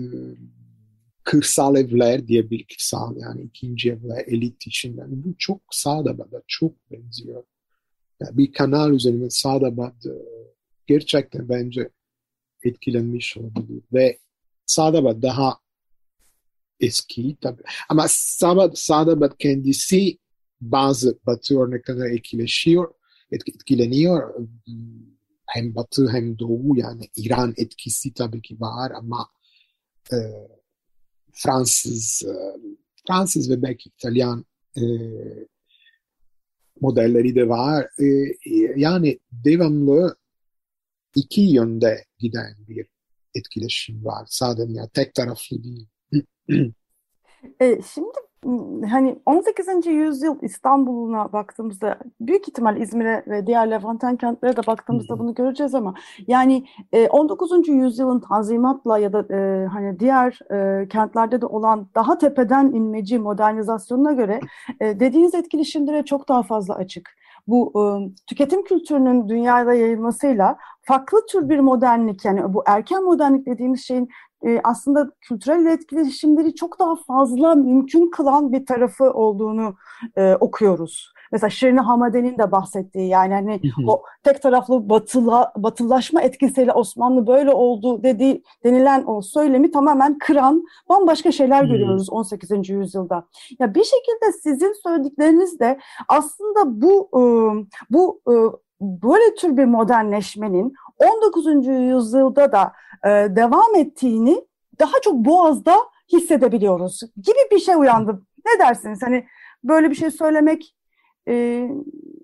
[1.24, 6.90] kırsal evler diye bir kırsal yani ikinci evler elit için yani bu çok Sadaba'da çok
[6.90, 7.44] benziyor.
[8.20, 10.14] Yani bir kanal üzerinde Sadabad e,
[10.86, 11.90] gerçekten bence
[12.64, 13.82] etkilenmiş olabilir.
[13.92, 14.18] Ve
[14.66, 15.58] Sadabat daha
[16.80, 17.62] eski tabii.
[17.88, 20.18] Ama Sabat, Sadabat kendisi
[20.60, 22.94] bazı batı örneklerine etkileşiyor,
[23.30, 24.34] etkileniyor.
[25.46, 29.28] Hem batı hem doğu yani İran etkisi tabii ki var ama
[30.12, 30.16] e,
[31.32, 32.32] Fransız, e,
[33.06, 34.44] Fransız ve belki İtalyan
[34.76, 34.82] e,
[36.80, 37.88] modelleri de var.
[38.00, 38.06] E,
[38.76, 40.16] yani devamlı
[41.14, 42.86] iki yönde giden bir
[43.34, 44.26] etkileşim var.
[44.28, 45.88] Sadece tek taraflı değil.
[47.60, 48.18] E, şimdi
[48.90, 49.86] hani 18.
[49.86, 55.94] yüzyıl İstanbul'una baktığımızda büyük ihtimal İzmir'e ve diğer Levanten kentlere de baktığımızda bunu göreceğiz ama
[56.26, 56.64] yani
[57.10, 57.68] 19.
[57.68, 64.12] yüzyılın tanzimatla ya da e, hani diğer e, kentlerde de olan daha tepeden inmeci modernizasyonuna
[64.12, 64.40] göre
[64.80, 67.82] e, dediğiniz etkileşimlere çok daha fazla açık bu e,
[68.26, 74.08] tüketim kültürünün dünyada yayılmasıyla farklı tür bir modernlik yani bu erken modernlik dediğimiz şeyin
[74.46, 79.74] e, aslında kültürel etkileşimleri çok daha fazla mümkün kılan bir tarafı olduğunu
[80.16, 81.12] e, okuyoruz.
[81.32, 87.50] Mesela Şirin Hamade'nin de bahsettiği yani hani o tek taraflı batıla, batılılaşma etkisiyle Osmanlı böyle
[87.50, 92.68] oldu dediği denilen o söylemi tamamen kıran bambaşka şeyler görüyoruz 18.
[92.68, 93.26] yüzyılda.
[93.58, 97.08] Ya bir şekilde sizin söyledikleriniz de aslında bu
[97.90, 98.20] bu
[98.80, 101.66] böyle tür bir modernleşmenin 19.
[101.66, 102.72] yüzyılda da
[103.36, 104.46] devam ettiğini
[104.78, 105.76] daha çok Boğaz'da
[106.12, 108.22] hissedebiliyoruz gibi bir şey uyandı.
[108.46, 109.02] Ne dersiniz?
[109.02, 109.26] Hani
[109.64, 110.74] böyle bir şey söylemek
[111.28, 111.64] e,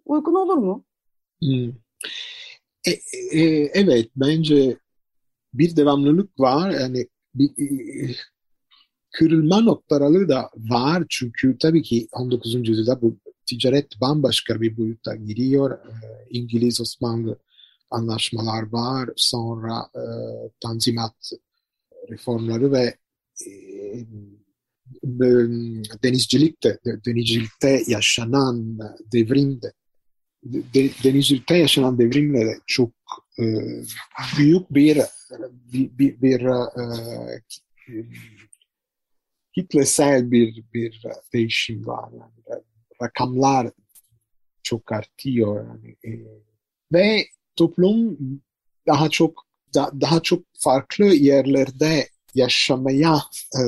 [0.04, 0.84] uygun olur mu?
[1.42, 1.68] Hmm.
[2.86, 2.90] E,
[3.32, 4.76] e, evet, bence
[5.54, 6.70] bir devamlılık var.
[6.70, 8.14] Yani bir, e,
[9.12, 11.04] kırılma noktaları da var.
[11.08, 12.68] Çünkü tabii ki 19.
[12.68, 15.70] yüzyılda bu ticaret bambaşka bir boyutta giriyor.
[15.70, 15.94] E,
[16.30, 17.38] İngiliz Osmanlı
[17.94, 19.10] anlaşmalar var.
[19.16, 20.04] Sonra e,
[20.60, 21.30] tanzimat
[22.10, 22.94] reformları ve
[23.46, 23.50] e,
[26.02, 28.78] denizcilikte, denizcilikte yaşanan
[29.12, 29.72] devrimde
[30.44, 32.90] de, denizcilikte yaşanan devrimle de çok
[33.38, 33.44] e,
[34.38, 34.98] büyük bir
[35.72, 37.32] bir, bir, bir e,
[39.54, 41.02] kitlesel bir bir
[41.32, 42.10] değişim var.
[42.12, 42.62] Yani
[43.02, 43.70] rakamlar
[44.62, 45.96] çok artıyor yani.
[46.04, 46.10] E,
[46.92, 48.18] ve toplum
[48.86, 53.20] daha çok da, daha çok farklı yerlerde yaşamaya
[53.58, 53.62] e,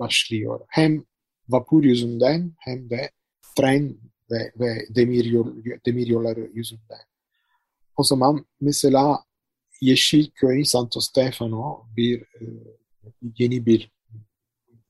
[0.00, 0.60] başlıyor.
[0.68, 1.04] Hem
[1.48, 3.10] vapur yüzünden hem de
[3.56, 3.96] tren
[4.30, 5.54] ve, ve demir, yol,
[5.86, 7.00] demir yolları yüzünden.
[7.96, 9.24] O zaman mesela
[9.80, 12.44] Yeşilköy, Santo Stefano bir e,
[13.38, 13.90] yeni bir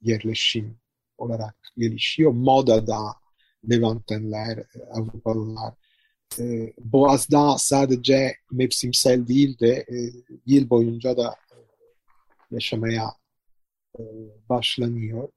[0.01, 0.79] yerleşim
[1.19, 2.33] olarak gelişiyor.
[2.33, 3.15] Moda'da
[3.71, 5.75] Levantenler, Avrupalılar.
[6.39, 9.97] E, Boğaz'da sadece mevsimsel değil de e,
[10.47, 11.57] yıl boyunca da e,
[12.51, 13.05] yaşamaya
[13.99, 14.03] e,
[14.49, 15.29] başlanıyor.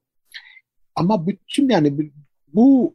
[0.94, 2.12] Ama bütün yani
[2.54, 2.94] bu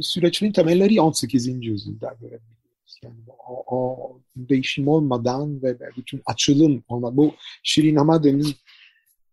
[0.00, 1.46] süreçlerin temelleri 18.
[1.46, 3.00] yüzyılda görebiliyoruz.
[3.02, 3.16] Yani
[3.48, 8.54] o, o değişim olmadan ve bütün açılım olmadan bu Şirin Hamade'nin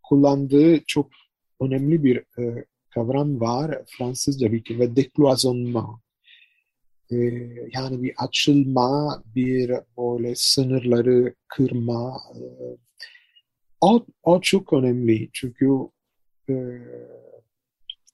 [0.03, 1.09] kullandığı çok
[1.61, 5.99] önemli bir e, kavram var Fransızca bir ve dekloisonnement.
[7.11, 7.15] E,
[7.73, 12.21] yani bir açılma, bir böyle sınırları kırma.
[12.35, 12.41] E,
[13.81, 15.65] o, o çok önemli çünkü
[16.49, 16.53] e,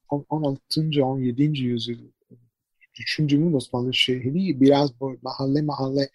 [0.09, 1.05] 16.
[1.05, 1.43] 17.
[1.43, 1.99] yüzyıl
[2.99, 6.09] düşündüğümüz Osmanlı şehri biraz böyle mahalle mahalle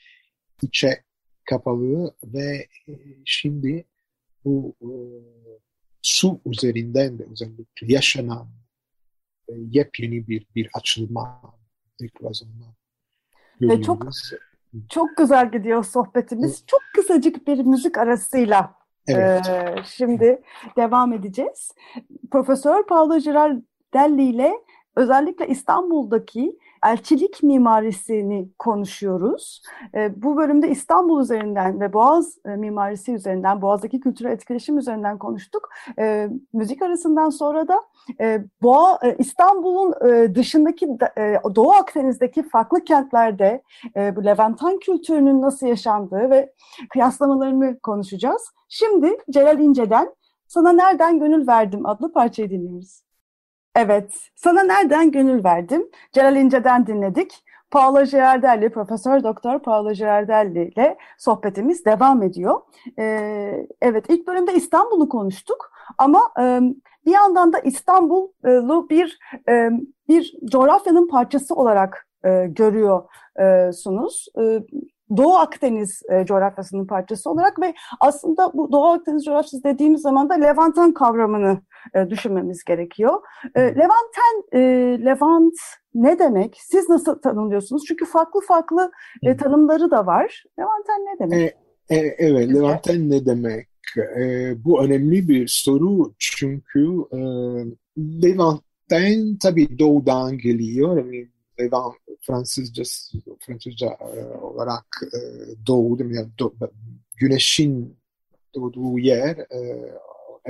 [0.62, 1.04] içe
[1.44, 2.92] kapalı ve e,
[3.24, 3.84] şimdi
[4.44, 4.90] bu e,
[6.02, 8.48] su üzerinden de özellikle yaşanan
[9.48, 11.54] e, yepyeni bir bir açılma,
[12.00, 12.66] deklazonma
[13.60, 14.06] Ve çok
[14.88, 16.64] çok güzel gidiyor sohbetimiz.
[16.66, 18.74] Çok kısacık bir müzik arasıyla
[19.08, 19.48] evet.
[19.48, 20.42] e, şimdi
[20.76, 21.72] devam edeceğiz.
[22.30, 24.52] Profesör Paolo Girardelli ile
[24.96, 29.62] özellikle İstanbul'daki elçilik mimarisini konuşuyoruz.
[29.94, 35.68] E, bu bölümde İstanbul üzerinden ve Boğaz e, mimarisi üzerinden, Boğaz'daki kültürel etkileşim üzerinden konuştuk.
[35.98, 37.80] E, müzik arasından sonra da
[38.20, 38.44] e,
[39.04, 39.94] e, İstanbul'un
[40.34, 40.88] dışındaki
[41.54, 43.62] Doğu Akdeniz'deki farklı kentlerde
[43.96, 46.52] e, bu Levantan kültürünün nasıl yaşandığı ve
[46.90, 48.42] kıyaslamalarını konuşacağız.
[48.68, 50.14] Şimdi Celal İnce'den
[50.46, 53.09] Sana Nereden Gönül Verdim adlı parçayı dinliyoruz.
[53.76, 55.88] Evet, sana nereden gönül verdim?
[56.12, 57.44] Celal İnce'den dinledik.
[57.70, 62.60] Paolo Girardelli, Profesör Doktor Paolo Girardelli ile sohbetimiz devam ediyor.
[62.98, 66.60] Ee, evet, ilk bölümde İstanbul'u konuştuk ama e,
[67.06, 69.70] bir yandan da İstanbul'u bir e,
[70.08, 74.26] bir coğrafyanın parçası olarak e, görüyorsunuz.
[74.38, 74.60] E,
[75.16, 80.34] Doğu Akdeniz e, coğrafyasının parçası olarak ve aslında bu Doğu Akdeniz coğrafyası dediğimiz zaman da
[80.34, 81.60] Levanten kavramını
[81.94, 83.20] e, düşünmemiz gerekiyor.
[83.54, 84.60] E, Levanten, e,
[85.04, 85.54] Levant
[85.94, 86.56] ne demek?
[86.60, 87.84] Siz nasıl tanımlıyorsunuz?
[87.88, 88.90] Çünkü farklı farklı
[89.22, 90.44] e, tanımları da var.
[90.58, 91.54] Levanten ne demek?
[91.88, 92.48] E, e, evet?
[92.48, 93.68] Levanten ne demek?
[94.20, 97.18] E, bu önemli bir soru çünkü e,
[97.98, 100.96] Levanten tabii doğudan geliyor.
[100.96, 101.28] Yani
[101.60, 101.94] Levant
[102.26, 102.82] Fransızca,
[103.40, 105.18] Fransızca e, olarak e,
[105.66, 106.52] doğu, yani do,
[107.16, 107.96] güneşin
[108.54, 109.90] doğduğu yer e,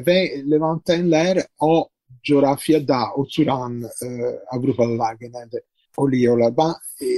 [0.07, 1.89] ve Levantenler o
[2.23, 4.07] coğrafyada oturan e,
[4.53, 5.63] Avrupalılar genelde
[5.97, 6.57] oluyorlar.
[6.57, 6.75] Ben
[7.07, 7.11] e,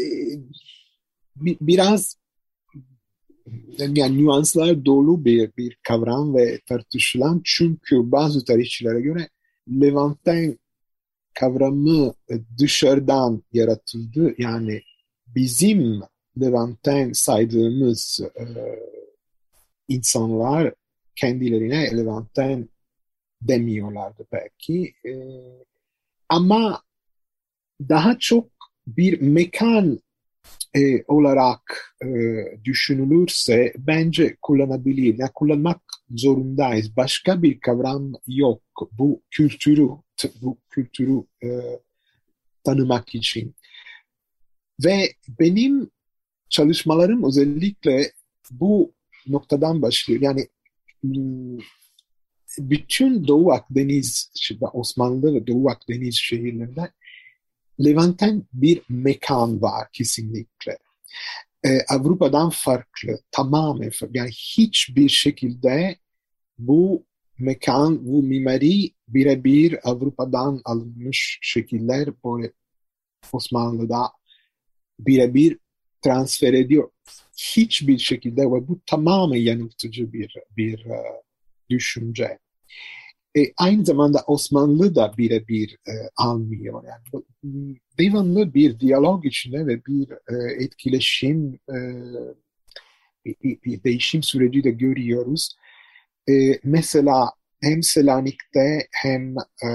[1.61, 2.17] biraz
[3.79, 9.29] yani nüanslar dolu bir, bir kavram ve tartışılan çünkü bazı tarihçilere göre
[9.69, 10.59] Levanten
[11.35, 12.15] kavramı
[12.59, 14.35] dışarıdan yaratıldı.
[14.39, 14.83] Yani
[15.27, 16.01] bizim
[16.41, 18.45] Levanten saydığımız e,
[19.89, 20.75] insanlar
[21.17, 22.69] kendilerine Levanten
[23.43, 24.95] demiyorlardı belki.
[25.07, 25.13] E,
[26.29, 26.83] ama
[27.89, 28.49] daha çok
[28.87, 30.01] bir mekan
[30.77, 32.09] e, olarak e,
[32.65, 35.19] düşünülürse bence kullanabilir.
[35.19, 36.97] Yani kullanmak zorundayız.
[36.97, 38.63] Başka bir kavram yok.
[38.93, 39.89] Bu kültürü,
[40.43, 41.49] bu kültürü e,
[42.65, 43.55] tanımak için.
[44.85, 45.91] Ve benim
[46.49, 48.13] çalışmalarım özellikle
[48.51, 48.93] bu
[49.27, 50.21] noktadan başlıyor.
[50.21, 50.49] Yani
[52.59, 54.31] bütün Doğu Akdeniz,
[54.73, 56.91] Osmanlı ve Doğu Akdeniz şehirlerinde
[57.85, 60.79] Levanten bir mekan var kesinlikle.
[61.65, 64.19] Ee, Avrupa'dan farklı, tamamen farklı.
[64.19, 65.97] Yani hiçbir şekilde
[66.59, 67.05] bu
[67.39, 72.53] mekan, bu mimari birebir Avrupa'dan alınmış şekiller böyle
[73.33, 74.13] Osmanlı'da
[74.99, 75.59] birebir
[76.03, 76.91] transfer ediyor.
[77.37, 81.23] Hiçbir şekilde ve bu tamamen yanıltıcı bir bir uh,
[81.71, 82.39] düşünce.
[83.37, 86.85] e, aynı zamanda Osmanlı da birebir e, almıyor.
[86.85, 87.25] Yani
[87.99, 91.77] devamlı bir diyalog içinde ve bir e, etkileşim, e,
[93.25, 95.57] bir, bir değişim süreci de görüyoruz.
[96.31, 97.31] E, mesela
[97.63, 99.71] hem Selanik'te hem e,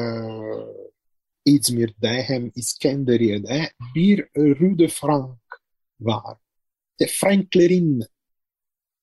[1.45, 5.39] İzmir'de hem İskenderiye'de bir Rue de Frank
[5.99, 6.37] var.
[6.99, 8.03] De Franklerin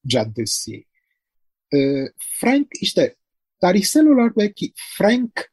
[0.07, 0.85] Caddesi.
[1.75, 1.79] E,
[2.19, 3.15] Frank işte
[3.61, 5.53] tarihsel olarak belki Frank,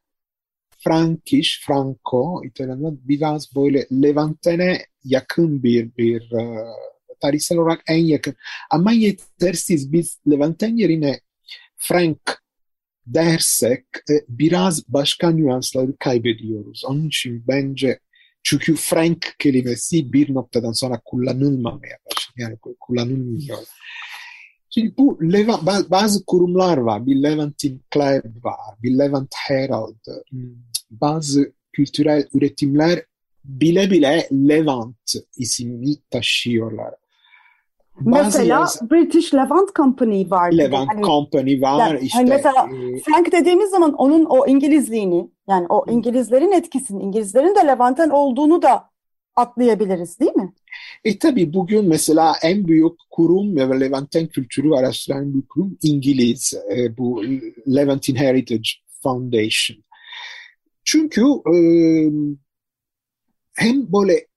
[0.84, 6.76] Frankish, Franco İtalyanlar biraz böyle Levantene yakın bir bir uh,
[7.22, 8.36] tarihsel olarak en yakın.
[8.70, 11.20] Ama yetersiz biz Levanten yerine
[11.78, 12.42] Frank
[13.06, 16.84] dersek e, biraz başka nüansları kaybediyoruz.
[16.86, 18.00] Onun için bence
[18.44, 22.50] çünkü Frank kelimesi bir noktadan sonra kullanılmamaya başlıyor.
[22.50, 23.58] Yani kullanılmıyor.
[24.70, 27.06] Şimdi bu Levant, bazı kurumlar var.
[27.06, 29.96] Bir Levantine Club var, bir Levant Herald.
[30.92, 33.06] Bazı kültürel üretimler
[33.46, 36.94] bile bile Levant ismini taşıyorlar.
[38.06, 38.92] Mesela yaz...
[38.92, 40.52] British Levant Company var.
[40.52, 42.18] Levant hani, Company var yani, işte.
[42.18, 43.00] Hani mesela e...
[43.00, 48.92] Frank dediğimiz zaman onun o İngilizliğini yani o İngilizlerin etkisini, İngilizlerin de Levant'tan olduğunu da
[49.36, 50.54] atlayabiliriz değil mi?
[51.04, 56.54] E tabi bugün mesela en büyük kurum ve Levanten kültürü araştıran bir kurum İngiliz.
[56.78, 57.24] E, bu
[57.68, 58.70] Levantine Heritage
[59.04, 59.78] Foundation.
[60.84, 61.56] Çünkü e,
[63.56, 64.28] hem böyle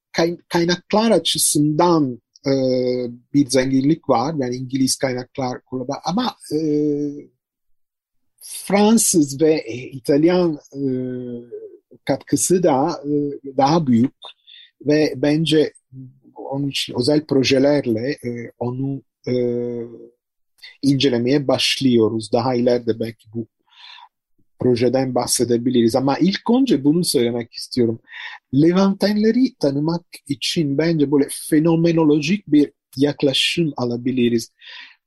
[0.48, 2.52] kaynaklar açısından e,
[3.34, 4.34] bir zenginlik var.
[4.38, 6.58] Yani İngiliz kaynaklar kurulda ama e,
[8.40, 10.80] Fransız ve İtalyan e,
[12.04, 13.12] katkısı da e,
[13.56, 14.14] daha büyük
[14.86, 15.72] ve bence
[16.34, 19.34] onun için özel projelerle e, onu e,
[20.82, 22.32] incelemeye başlıyoruz.
[22.32, 23.46] Daha ileride belki bu
[24.64, 25.96] projeden bahsedebiliriz.
[25.96, 28.00] Ama ilk önce bunu söylemek istiyorum.
[28.54, 34.52] Levantenleri tanımak için bence böyle fenomenolojik bir yaklaşım alabiliriz.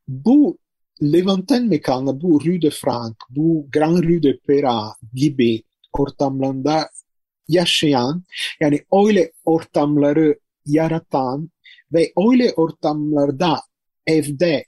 [0.07, 0.57] Bu
[1.03, 6.89] Levanten mekanı, bu Rue de Franc, bu Grand Rue de Pera gibi ortamlarında
[7.47, 8.23] yaşayan,
[8.59, 11.49] yani öyle ortamları yaratan
[11.93, 13.59] ve öyle ortamlarda
[14.07, 14.65] evde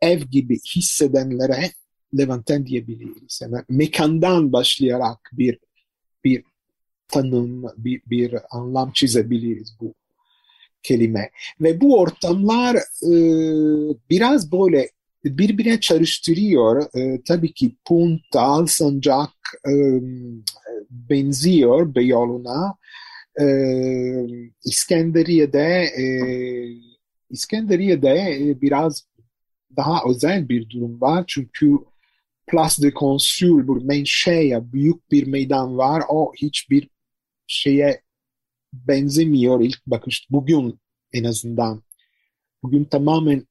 [0.00, 1.70] ev gibi hissedenlere
[2.18, 3.40] Levanten diyebiliriz.
[3.42, 5.58] Yani mekandan başlayarak bir
[6.24, 6.44] bir
[7.08, 9.94] tanım, bir, bir anlam çizebiliriz bu
[10.82, 11.30] kelime.
[11.60, 13.12] Ve bu ortamlar e,
[14.10, 14.88] biraz böyle
[15.24, 16.96] birbirine çalıştırıyor.
[16.96, 19.30] E, tabii ki Punta, Alsancak
[19.68, 19.74] e,
[20.90, 22.74] benziyor Beyoğlu'na.
[23.40, 23.46] E,
[24.64, 26.04] İskenderiye'de e,
[27.30, 29.06] İskenderiye'de e, biraz
[29.76, 31.24] daha özel bir durum var.
[31.26, 31.78] Çünkü
[32.52, 36.02] Place de Consul, menşeye büyük bir meydan var.
[36.08, 36.88] O hiçbir
[37.46, 38.02] şeye
[38.72, 40.26] benzemiyor ilk bakış.
[40.30, 40.80] Bugün
[41.12, 41.82] en azından.
[42.62, 43.46] Bugün tamamen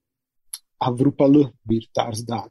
[0.80, 2.50] Avrupalı bir tarzda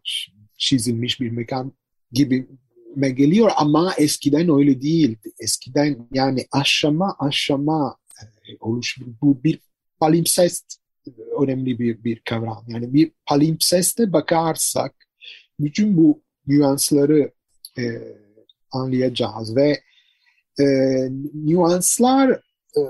[0.59, 1.73] çizilmiş bir mekan
[2.13, 2.49] gibi
[2.97, 5.33] geliyor ama eskiden öyle değildi.
[5.39, 8.27] Eskiden yani aşama aşama e,
[8.61, 9.09] oluşmuş.
[9.23, 9.61] Bu bir
[10.01, 10.77] palimpsest
[11.43, 12.65] önemli bir, bir kavram.
[12.69, 14.95] Yani bir palimpseste bakarsak
[15.61, 17.33] bütün bu nüansları
[17.79, 17.83] e,
[18.73, 19.81] anlayacağız ve
[20.61, 20.65] e,
[21.35, 22.31] nüanslar
[22.77, 22.83] e,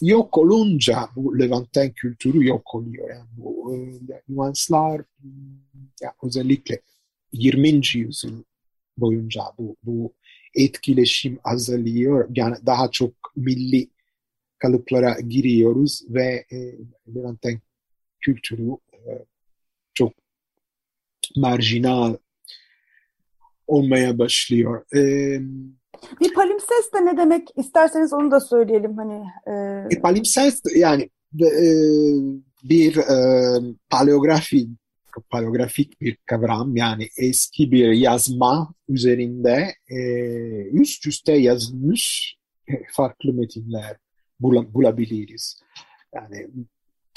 [0.00, 3.10] yok olunca bu Levanten kültürü yok oluyor.
[3.10, 3.78] Yani bu e,
[4.28, 5.02] nüanslar
[6.02, 6.80] ya, özellikle
[7.32, 7.80] 20.
[7.94, 8.42] yüzyıl
[8.98, 10.12] boyunca bu, bu
[10.54, 12.28] etkileşim azalıyor.
[12.36, 13.90] Yani daha çok milli
[14.58, 16.56] kalıplara giriyoruz ve e,
[17.14, 17.60] Levanten
[18.20, 19.10] kültürü e,
[21.36, 22.16] marjinal
[23.66, 24.84] olmaya başlıyor.
[24.96, 25.00] E,
[26.20, 28.96] bir palimpsest de ne demek isterseniz onu da söyleyelim.
[28.96, 29.24] hani.
[29.90, 31.10] E, palimpsest yani
[31.40, 31.68] e,
[32.64, 33.16] bir e,
[33.90, 34.66] paleografi
[35.30, 39.98] paleografik bir kavram yani eski bir yazma üzerinde e,
[40.72, 42.36] üst üste yazılmış
[42.92, 43.96] farklı metinler
[44.40, 45.60] bul bulabiliriz.
[46.14, 46.48] Yani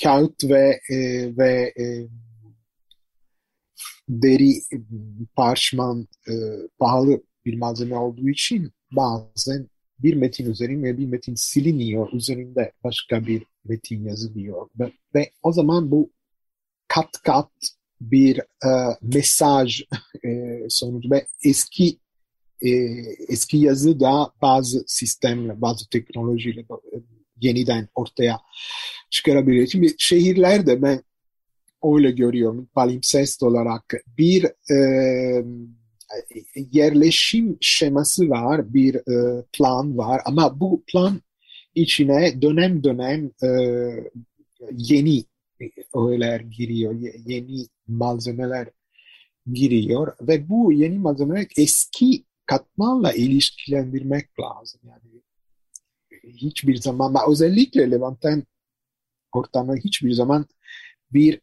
[0.03, 0.97] kağıt ve e,
[1.37, 2.07] ve e,
[4.09, 4.61] deri
[5.35, 6.33] parşman e,
[6.79, 12.13] pahalı bir malzeme olduğu için bazen bir metin üzerinde bir metin siliniyor.
[12.13, 14.69] Üzerinde başka bir metin yazılıyor.
[14.79, 16.11] Ve, ve o zaman bu
[16.87, 17.51] kat kat
[18.01, 19.81] bir e, mesaj
[20.25, 21.99] e, sonucu ve eski
[22.61, 22.69] e,
[23.27, 26.97] eski yazı da bazı sistemle, bazı teknolojiyle e,
[27.41, 28.39] yeniden ortaya
[29.09, 29.67] çıkarabilir.
[29.67, 31.03] Şimdi şehirlerde ben
[31.83, 33.93] öyle görüyorum palimpsest olarak.
[34.17, 35.45] Bir e,
[36.55, 40.21] yerleşim şeması var, bir e, plan var.
[40.25, 41.21] Ama bu plan
[41.75, 43.49] içine dönem dönem e,
[44.71, 45.23] yeni
[45.95, 48.67] öğeler giriyor, yeni malzemeler
[49.53, 50.13] giriyor.
[50.21, 54.81] Ve bu yeni malzemeler eski katmanla ilişkilendirmek lazım.
[54.83, 55.21] Yani
[56.23, 58.43] hiçbir zaman, özellikle Levanten
[59.31, 60.45] ortamı hiçbir zaman
[61.13, 61.41] bir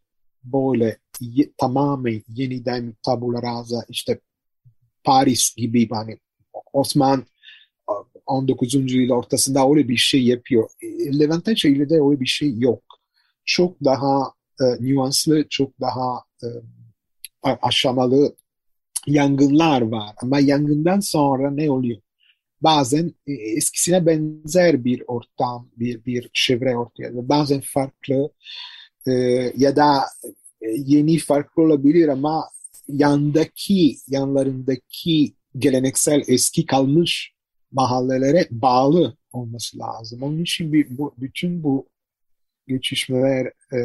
[0.53, 0.99] böyle
[1.59, 4.21] tamamen yeniden tabula rasa işte
[5.05, 6.19] Paris gibi hani
[6.73, 7.27] Osman
[8.27, 8.75] 19.
[8.75, 10.69] yıl ortasında öyle bir şey yapıyor.
[10.83, 12.83] E, Levanten şehirde öyle bir şey yok.
[13.45, 16.49] Çok daha e, nüanslı, çok daha e,
[17.63, 18.37] aşamalı
[19.07, 20.15] yangınlar var.
[20.23, 22.01] Ama yangından sonra ne oluyor?
[22.61, 27.29] Bazen e, eskisine benzer bir ortam, bir, bir çevre ortaya.
[27.29, 28.31] Bazen farklı
[29.07, 29.13] e,
[29.57, 30.05] ya da
[30.61, 32.45] e, yeni farklı olabilir ama
[32.89, 37.33] yandaki, yanlarındaki geleneksel eski kalmış
[37.73, 40.23] mahallelere bağlı olması lazım.
[40.23, 41.89] Onun için bir, bu, bütün bu
[42.69, 43.81] geçişmeler e,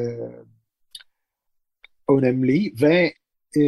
[2.10, 3.14] önemli ve
[3.58, 3.64] e,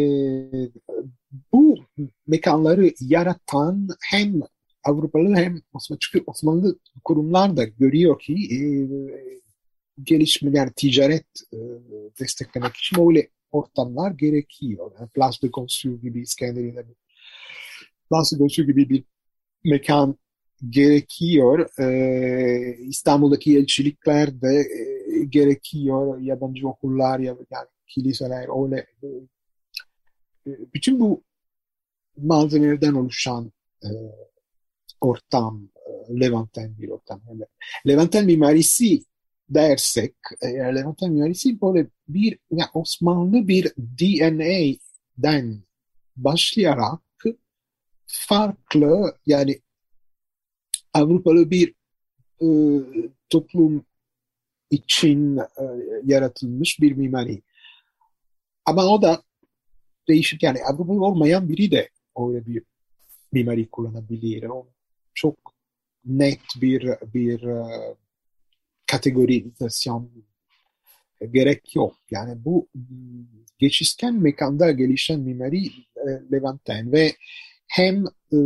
[1.54, 1.78] bu
[2.28, 4.42] mekanları yaratan hem
[4.84, 8.60] Avrupalı hem Osmanlı, çünkü Osmanlı kurumlar da görüyor ki e,
[10.04, 11.58] gelişme yani ticaret e,
[12.20, 14.92] desteklemek için öyle ortamlar gerekiyor.
[15.00, 16.86] Yani Place de Consul gibi İskenderiye'de
[18.10, 19.04] Place de gibi bir
[19.64, 20.18] mekan
[20.70, 21.70] gerekiyor.
[21.80, 26.22] Ee, İstanbul'daki elçilikler de e, gerekiyor.
[26.22, 28.88] Yabancı okullar, ya, yani kiliseler öyle.
[30.48, 31.24] E, bütün bu
[32.18, 33.52] malzemelerden oluşan
[33.84, 33.90] e,
[35.02, 37.22] ortam, e, Levanten bir ortam.
[37.88, 39.04] Levanten mimarisi
[39.50, 45.64] dersek, eğer Levanten mimarisi böyle bir yani Osmanlı bir DNA'den
[46.16, 47.00] başlayarak
[48.06, 49.62] farklı yani
[50.94, 51.74] Avrupalı bir
[52.42, 52.48] e,
[53.30, 53.86] toplum
[54.70, 55.64] için e,
[56.04, 57.42] yaratılmış bir mimari.
[58.66, 59.24] Ama o da
[60.08, 62.64] değişik yani Avrupalı olmayan biri de öyle bir
[63.32, 64.44] mimari kullanabilir.
[64.44, 64.68] O
[65.14, 65.36] çok
[66.06, 67.96] net bir bir uh,
[68.88, 70.12] kategorizasyon
[71.32, 71.96] gerek yok.
[72.12, 72.68] Yani bu
[73.58, 75.66] geçişken mekanda gelişen mimari
[75.96, 77.14] e, Levanten ve
[77.68, 78.38] hem e,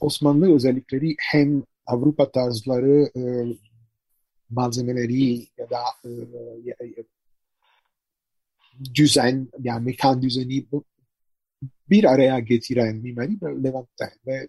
[0.00, 3.22] Osmanlı özellikleri hem Avrupa tarzları e,
[4.50, 5.80] malzemeleri ya da
[8.94, 10.66] düzen yani mekan düzeni
[11.90, 14.48] bir araya getiren mimari Levanten ve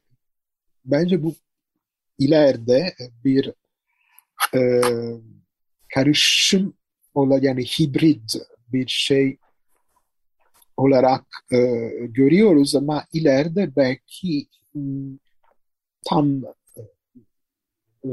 [0.86, 1.36] bence bu
[2.20, 2.94] ileride
[3.26, 3.54] bir
[4.56, 4.82] e,
[5.94, 6.74] karışım
[7.14, 8.36] olan yani hibrit
[8.68, 9.38] bir şey
[10.78, 11.58] olarak e,
[12.08, 14.48] görüyoruz ama ileride belki
[16.06, 16.42] tam
[18.06, 18.10] e,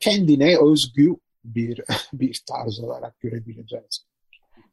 [0.00, 4.08] kendine özgü bir bir tarz olarak görebileceğiz.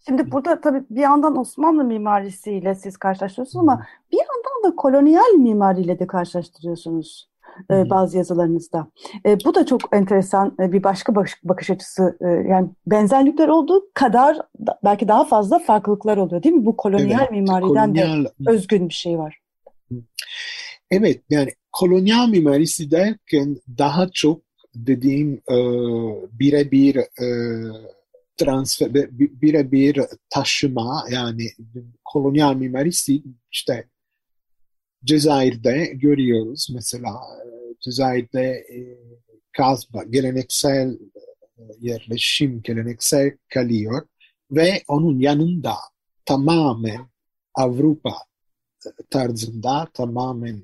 [0.07, 5.99] Şimdi burada tabii bir yandan Osmanlı mimarisiyle siz karşılaştırıyorsunuz ama bir yandan da kolonyal mimariyle
[5.99, 7.30] de karşılaştırıyorsunuz
[7.72, 8.88] e, bazı yazılarınızda.
[9.26, 12.18] E, bu da çok enteresan e, bir başka bakış, bakış açısı.
[12.22, 14.38] E, yani benzerlikler olduğu kadar
[14.68, 16.66] da, belki daha fazla farklılıklar oluyor değil mi?
[16.66, 18.26] Bu kolonyal evet, mimariden kolonyal...
[18.26, 19.39] de özgün bir şey var.
[20.91, 24.41] Evet yani kolonyal mimarisi derken daha çok
[24.76, 25.58] dediğim e,
[26.39, 27.28] birebir e,
[28.38, 29.99] transfer, birebir
[30.30, 31.47] taşıma yani
[32.06, 33.88] kolonyal mimarisi işte
[35.06, 37.47] Cezayir'de görüyoruz mesela e,
[37.82, 38.78] Cezayir'de e,
[39.51, 40.93] kazma, geleneksel
[41.58, 44.08] e, yerleşim, geleneksel kalıyor
[44.51, 45.74] ve onun yanında
[46.26, 47.10] tamamen
[47.53, 48.14] Avrupa
[49.10, 50.64] tarzında tamamen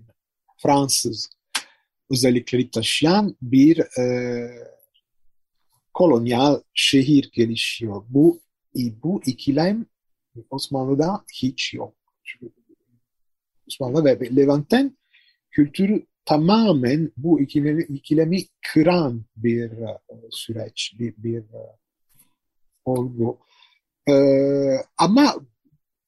[0.57, 1.29] Fransız
[2.11, 4.03] özellikleri taşıyan bir e,
[5.93, 8.03] kolonyal şehir gelişiyor.
[8.09, 8.41] Bu
[8.75, 9.85] bu ikilem
[10.49, 11.95] Osmanlı'da hiç yok.
[13.67, 14.97] Osmanlı ve Levanten
[15.51, 18.37] kültürü tamamen bu ikilemi, ikilemi
[18.73, 21.77] kıran bir uh, süreç, bir, bir uh,
[22.85, 23.39] olgu.
[24.09, 25.35] Uh, ama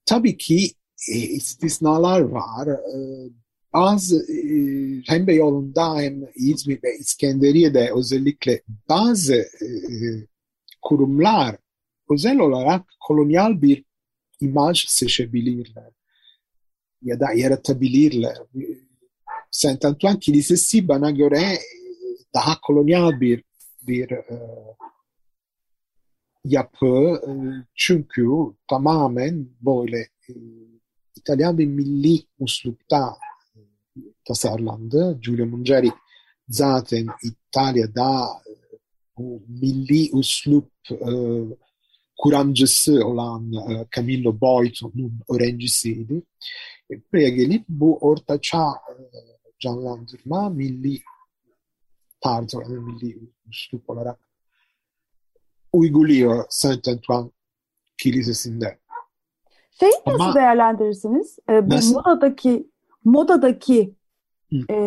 [0.05, 0.71] tabii ki
[1.11, 2.67] e, istisnalar var.
[2.67, 2.97] E,
[3.73, 4.45] bazı e,
[5.07, 9.67] hem Beyoğlu'nda hem İzmir ve İskenderiye'de özellikle bazı e,
[10.81, 11.55] kurumlar
[12.11, 13.83] özel olarak kolonyal bir
[14.41, 15.91] imaj seçebilirler
[17.03, 18.37] ya da yaratabilirler.
[19.51, 21.59] Saint Antoine Kilisesi bana göre
[22.33, 23.43] daha kolonyal bir
[23.87, 24.47] bir e,
[26.45, 27.31] yapı e,
[27.75, 28.27] çünkü
[28.69, 29.97] tamamen böyle
[30.29, 30.33] e,
[31.15, 33.17] İtalyan bir milli uslupta
[34.25, 35.19] tasarlandı.
[35.21, 35.91] Giulio Mungeri
[36.47, 38.27] zaten İtalya'da
[39.17, 41.11] bu milli uslup e,
[42.17, 46.13] kuramcısı olan e, Camillo Boito'nun öğrencisiydi.
[46.13, 46.21] E,
[46.89, 48.95] buraya gelip bu ortaçağ e,
[49.59, 51.01] canlandırma milli
[52.21, 53.19] tarz yani milli
[53.49, 54.19] üslup olarak
[55.73, 57.29] uyguluyor Saint Antoine
[57.97, 58.79] Kilisesi'nde.
[59.79, 61.39] Şeyi nasıl Ama, değerlendirirsiniz?
[61.49, 61.93] Ee, bu nasıl?
[61.93, 62.67] modadaki
[63.03, 63.95] modadaki
[64.69, 64.77] e,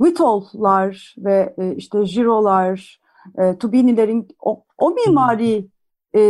[0.00, 3.00] Vitol'lar ve e, işte Jiro'lar,
[3.38, 5.66] e, Tubini'lerin o, o mimari
[6.14, 6.20] e,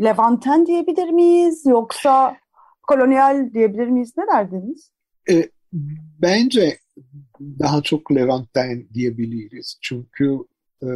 [0.00, 2.36] Levanten diyebilir miyiz yoksa
[2.88, 4.12] kolonyal diyebilir miyiz?
[4.16, 4.90] Ne derdiniz?
[5.30, 5.50] E,
[6.22, 6.78] bence
[7.40, 9.78] daha çok Levanten diyebiliriz.
[9.80, 10.38] Çünkü
[10.82, 10.88] e,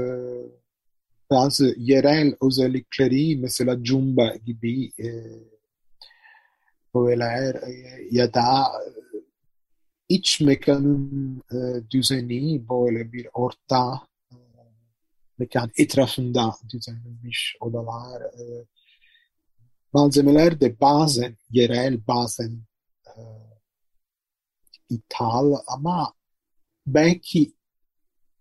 [1.30, 5.08] bazı yerel özellikleri mesela Jumba gibi e,
[6.94, 7.72] öğeler e,
[8.10, 8.64] ya da
[10.08, 14.00] iç mekanın e, düzeni böyle bir orta
[14.32, 14.36] e,
[15.38, 18.22] mekan etrafında düzenlenmiş odalar.
[18.22, 18.44] E,
[19.92, 22.62] malzemeler de bazen yerel, bazen
[23.06, 23.20] e,
[24.88, 26.14] ithal ama
[26.86, 27.52] belki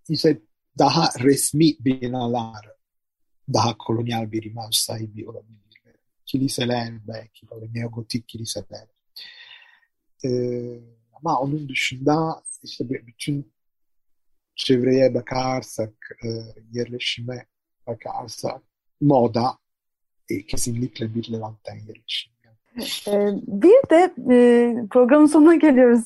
[0.10, 0.42] ise
[0.78, 2.72] daha resmi binalar
[3.54, 5.62] daha kolonyal bir imaj sahibi olabilir.
[6.26, 8.88] Kiliseler belki böyle neogotik kiliseler.
[10.26, 10.80] Ee,
[11.14, 13.54] ama onun dışında işte bütün
[14.56, 16.28] çevreye bakarsak, e,
[16.72, 17.46] yerleşime
[17.88, 18.64] bakarsak
[19.02, 19.58] moda
[20.32, 22.32] e, kesinlikle bir Levanten yerleşimi.
[23.08, 26.04] Ee, bir de e, programın sonuna geliyoruz.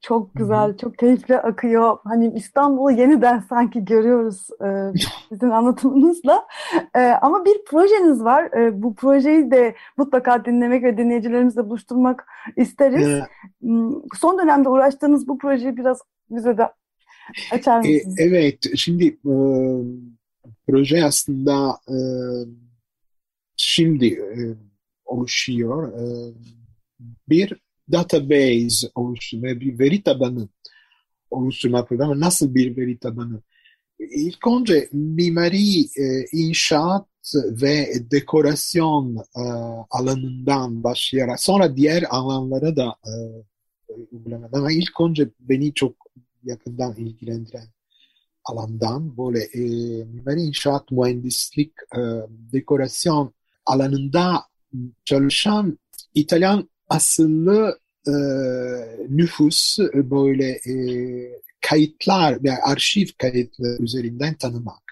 [0.00, 1.96] Çok güzel, çok keyifli akıyor.
[2.04, 4.98] Hani İstanbul'u yeniden sanki görüyoruz e,
[5.28, 6.46] sizin anlatımınızla.
[7.22, 8.50] Ama bir projeniz var.
[8.82, 13.08] Bu projeyi de mutlaka dinlemek ve dinleyicilerimizle buluşturmak isteriz.
[13.08, 13.24] Evet.
[14.20, 15.98] Son dönemde uğraştığınız bu projeyi biraz
[16.30, 16.68] bize de
[17.52, 18.16] açar mısınız?
[18.18, 19.16] Evet, şimdi
[20.66, 21.78] proje aslında
[23.60, 24.22] şimdi
[25.04, 25.92] oluşuyor.
[25.92, 26.34] Ee,
[27.28, 27.54] bir
[27.92, 30.48] database oluşturma, bir veri tabanı
[31.30, 32.20] oluşturma programı.
[32.20, 33.42] Nasıl bir veri tabanı?
[33.98, 39.42] İlk önce mimari, e, inşaat ve dekorasyon e,
[39.90, 43.12] alanından başlayarak sonra diğer alanlara da e,
[44.12, 44.56] uygulamadı.
[44.56, 45.94] Ama ilk önce beni çok
[46.42, 47.66] yakından ilgilendiren
[48.44, 49.60] alandan böyle e,
[50.04, 52.00] mimari inşaat, mühendislik, e,
[52.52, 53.34] dekorasyon
[53.72, 54.42] alanında
[55.04, 55.78] çalışan
[56.14, 58.14] İtalyan asıllı e,
[59.08, 60.74] nüfus e, böyle e,
[61.60, 64.82] kayıtlar yani arşiv kayıtları üzerinden tanımak.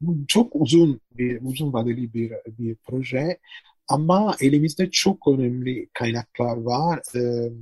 [0.00, 3.38] Bu çok uzun bir uzun vadeli bir bir proje
[3.88, 7.00] ama elimizde çok önemli kaynaklar var.
[7.14, 7.52] Ee,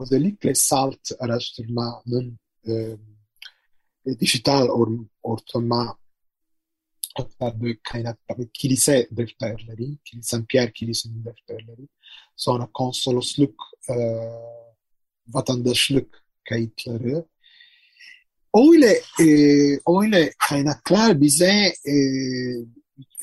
[0.00, 2.38] özellikle salt araştırmanın
[2.68, 2.72] e,
[4.20, 4.88] dijital or,
[5.22, 5.96] ortama
[7.16, 10.48] hatta böyle kaynaklar, kilise defterleri, St.
[10.48, 11.88] Pierre Kilisesi'nin defterleri,
[12.36, 13.54] sonra konsolosluk,
[13.90, 13.94] e,
[15.28, 17.24] vatandaşlık kayıtları.
[18.54, 19.26] Öyle e,
[20.00, 21.94] öyle kaynaklar bize e,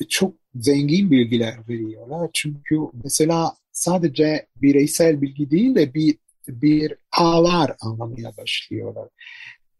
[0.08, 2.30] çok zengin bilgiler veriyorlar.
[2.32, 6.18] Çünkü mesela sadece bireysel bilgi değil de bir
[6.48, 9.08] bir ağlar anlamaya başlıyorlar.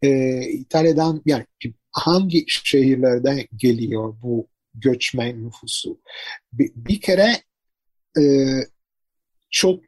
[0.03, 1.45] Ee, İtalya'dan yani
[1.91, 6.01] hangi şehirlerden geliyor bu göçmen nüfusu?
[6.53, 7.43] Bir, bir kere
[8.19, 8.23] e,
[9.49, 9.83] çok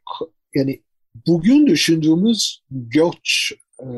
[0.54, 0.82] yani
[1.26, 3.88] bugün düşündüğümüz göç e,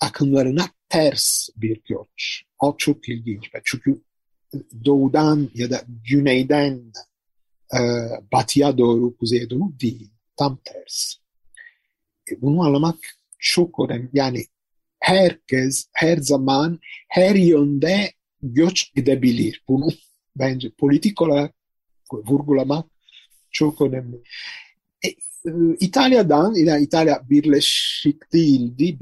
[0.00, 2.42] akımlarına ters bir göç.
[2.58, 3.50] O çok ilginç.
[3.64, 4.02] Çünkü
[4.84, 6.92] doğudan ya da güneyden
[7.74, 7.80] e,
[8.32, 10.10] batıya doğru, kuzeye doğru değil.
[10.36, 11.14] Tam ters.
[12.30, 12.98] E, bunu anlamak
[13.38, 14.08] çok önemli.
[14.12, 14.44] Yani
[15.00, 16.78] herkes her zaman
[17.08, 19.64] her yönde göç edebilir.
[19.68, 19.88] Bunu
[20.36, 21.54] bence politik olarak
[22.12, 22.86] vurgulamak
[23.50, 24.16] çok önemli.
[25.04, 25.14] E, e
[25.80, 28.98] İtalya'dan, yani İtalya birleşik değildi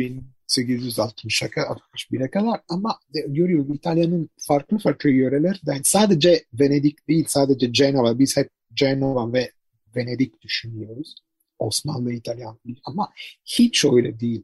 [0.49, 8.36] 1860'a 61'e kadar ama görüyoruz İtalya'nın farklı farklı yörelerden sadece Venedik değil sadece Cenova biz
[8.36, 9.51] hep Cenova ve
[9.97, 11.14] Venedik düşünüyoruz.
[11.59, 13.12] Osmanlı İtalyan değil ama
[13.44, 14.42] hiç öyle değil.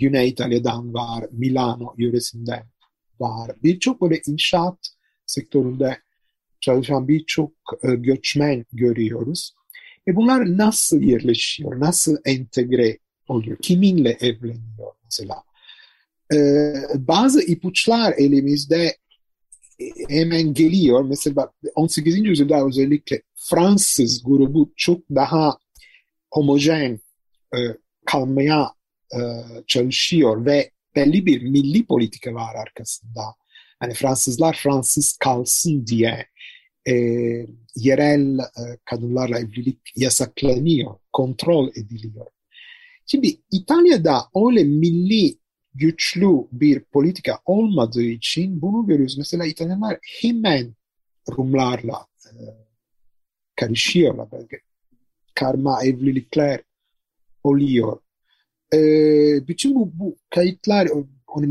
[0.00, 2.66] Güney İtalya'dan var, Milano yöresinden
[3.20, 3.50] var.
[3.62, 4.78] Birçok böyle inşaat
[5.26, 5.98] sektöründe
[6.60, 9.54] çalışan birçok e, göçmen görüyoruz.
[10.08, 12.98] E bunlar nasıl yerleşiyor, nasıl entegre
[13.28, 15.42] oluyor, kiminle evleniyor mesela?
[16.32, 16.38] E,
[16.94, 18.96] bazı ipuçlar elimizde
[19.80, 21.04] e, hemen geliyor.
[21.04, 22.18] Mesela 18.
[22.18, 25.58] yüzyılda özellikle Fransız grubu çok daha
[26.30, 27.00] homojen
[27.54, 27.58] e,
[28.06, 28.79] kalmaya
[29.14, 29.20] e,
[29.66, 33.20] çalışıyor ve belli bir milli politika var arkasında.
[33.82, 36.26] Yani Fransızlar Fransız kalsın diye
[36.88, 36.94] e,
[37.76, 42.26] yerel e, kadınlarla evlilik yasaklanıyor, kontrol ediliyor.
[43.06, 45.38] Şimdi İtalya'da öyle milli
[45.74, 49.18] güçlü bir politika olmadığı için bunu görüyoruz.
[49.18, 50.74] Mesela İtalyanlar hemen
[51.38, 52.32] Rumlarla e,
[53.56, 54.28] karışıyorlar.
[55.34, 56.60] Karma evlilikler
[57.44, 57.98] oluyor.
[58.74, 58.78] E,
[59.48, 60.88] bütün bu, bu kayıtlar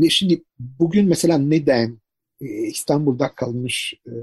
[0.08, 1.98] şimdi bugün mesela neden
[2.40, 4.14] e, İstanbul'da kalmış e,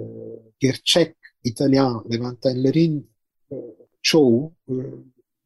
[0.60, 3.10] gerçek İtalyan Levantenlerin
[3.52, 3.56] e,
[4.02, 4.74] çoğu e,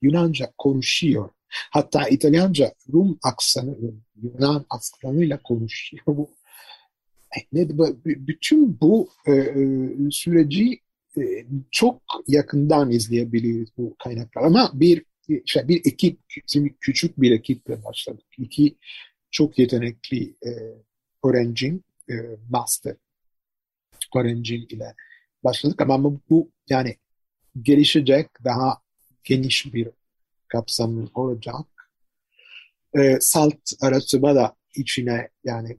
[0.01, 1.29] Yunanca konuşuyor.
[1.49, 3.77] Hatta İtalyanca Rum aksanı,
[4.23, 6.03] Yunan aksanıyla konuşuyor.
[6.07, 6.29] Bu,
[7.51, 7.69] ne,
[8.05, 9.55] bütün bu e,
[10.11, 10.79] süreci
[11.17, 11.21] e,
[11.71, 14.43] çok yakından izleyebiliriz bu kaynaklar.
[14.43, 16.19] Ama bir işte bir ekip,
[16.80, 18.26] küçük bir ekiple başladık.
[18.38, 18.76] İki
[19.32, 20.51] çok yetenekli e,
[21.24, 22.13] öğrencim, e,
[22.49, 22.95] master
[24.15, 24.95] öğrencim ile
[25.43, 25.82] başladık.
[25.82, 26.95] Ama bu yani
[27.61, 28.82] gelişecek daha
[29.24, 29.89] geniş bir
[30.47, 31.65] kapsamlı olacak.
[32.97, 35.78] E, salt araştırma da içine yani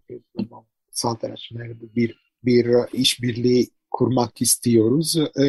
[0.91, 5.17] salt araştırma bir bir işbirliği kurmak istiyoruz.
[5.17, 5.45] E,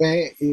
[0.00, 0.48] ve e,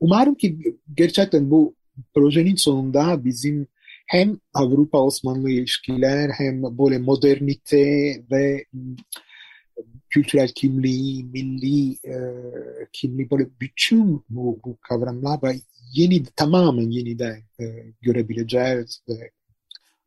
[0.00, 0.58] umarım ki
[0.94, 1.74] gerçekten bu
[2.14, 3.66] projenin sonunda bizim
[4.06, 8.64] hem Avrupa-Osmanlı ilişkiler hem böyle modernite ve
[10.10, 12.16] kültürel kimliği, milli e,
[12.92, 15.40] kimliği böyle bütün bu, bu kavramlar
[15.92, 17.64] yeni tamamen yeniden e,
[18.00, 19.30] görebileceğiz ve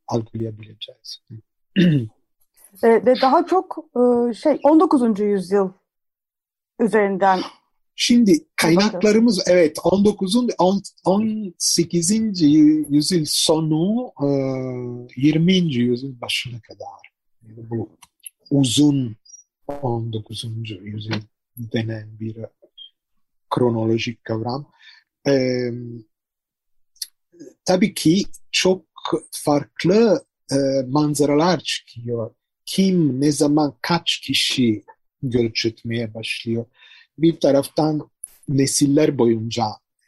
[0.07, 1.21] algılayabileceğiz.
[2.83, 5.19] ve daha çok e, şey 19.
[5.19, 5.69] yüzyıl
[6.79, 7.39] üzerinden
[8.03, 10.49] Şimdi kaynaklarımız evet 19'un
[11.05, 12.11] 18.
[12.89, 14.13] yüzyıl sonu
[15.15, 15.53] 20.
[15.53, 17.11] yüzyıl başına kadar
[17.43, 17.89] yani bu
[18.49, 19.15] uzun
[19.67, 20.45] 19.
[20.81, 21.21] yüzyıl
[21.57, 22.37] denen bir
[23.49, 24.71] kronolojik kavram.
[25.27, 25.71] Ee,
[27.65, 28.85] tabii ki çok
[29.31, 30.55] farklı e,
[30.87, 32.31] manzaralar çıkıyor.
[32.65, 34.83] Kim, ne zaman, kaç kişi
[35.23, 36.65] göç etmeye başlıyor.
[37.21, 38.09] Bir taraftan
[38.49, 39.65] nesiller boyunca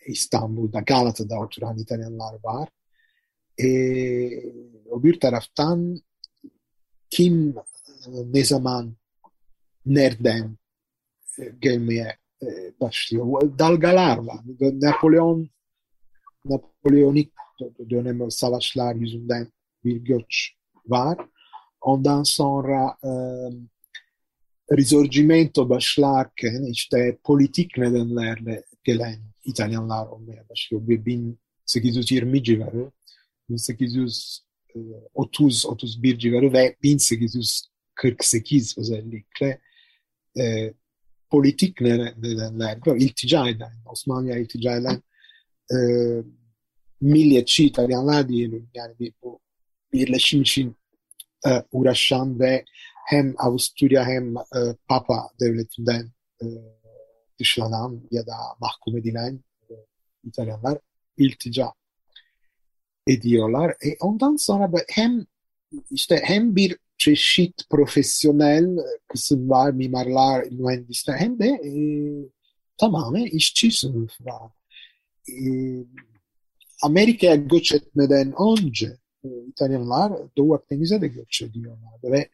[0.07, 2.69] İstanbul'da, Galata'da oturan İtalyanlar var.
[3.57, 4.29] Ee,
[4.89, 5.99] o bir taraftan
[7.09, 7.55] kim,
[8.07, 8.95] ne zaman,
[9.85, 10.57] nereden
[11.39, 12.47] e, gelmeye e,
[12.81, 13.59] başlıyor.
[13.59, 14.39] Dalgalar var.
[14.59, 15.49] Napolyon
[16.45, 17.33] Napolyonik
[17.89, 19.47] dönem savaşlar yüzünden
[19.83, 20.53] bir göç
[20.87, 21.17] var.
[21.81, 23.11] Ondan sonra e,
[24.71, 30.87] Risorgimento başlarken işte politik nedenlerle gelen İtalyanlar olmaya başlıyor.
[30.87, 32.91] 1820 civarı,
[33.49, 39.61] 1830-31 civarı ve 1848 özellikle
[40.39, 40.73] e,
[41.29, 45.03] politik nedenlerle iltica eden, Osmanlı'ya iltica eden
[45.71, 45.77] e,
[47.01, 48.69] milliyetçi İtalyanlar diyelim.
[48.73, 49.39] Yani bir, bu
[49.93, 50.75] birleşim için
[51.47, 52.65] e, uğraşan ve
[53.05, 54.41] hem Avusturya hem e,
[54.87, 56.45] Papa devletinden e,
[57.39, 59.39] dışlanan ya da mahkum edilen
[59.69, 59.73] e,
[60.23, 60.77] İtalyanlar
[61.17, 61.73] iltica
[63.07, 63.71] ediyorlar.
[63.71, 65.25] E, ondan sonra hem
[65.91, 68.77] işte hem bir çeşit profesyonel
[69.07, 71.73] kısım var, mimarlar, mühendisler hem de e,
[72.77, 74.51] tamamen işçi sınıf var.
[75.29, 75.45] E,
[76.81, 82.29] Amerika'ya göç etmeden önce e, İtalyanlar Doğu Akdeniz'e de göç ediyorlardı ve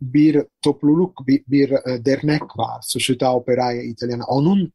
[0.00, 4.24] bir topluluk, bir, bir e, dernek var, Società Operaia İtalyana.
[4.24, 4.72] Onun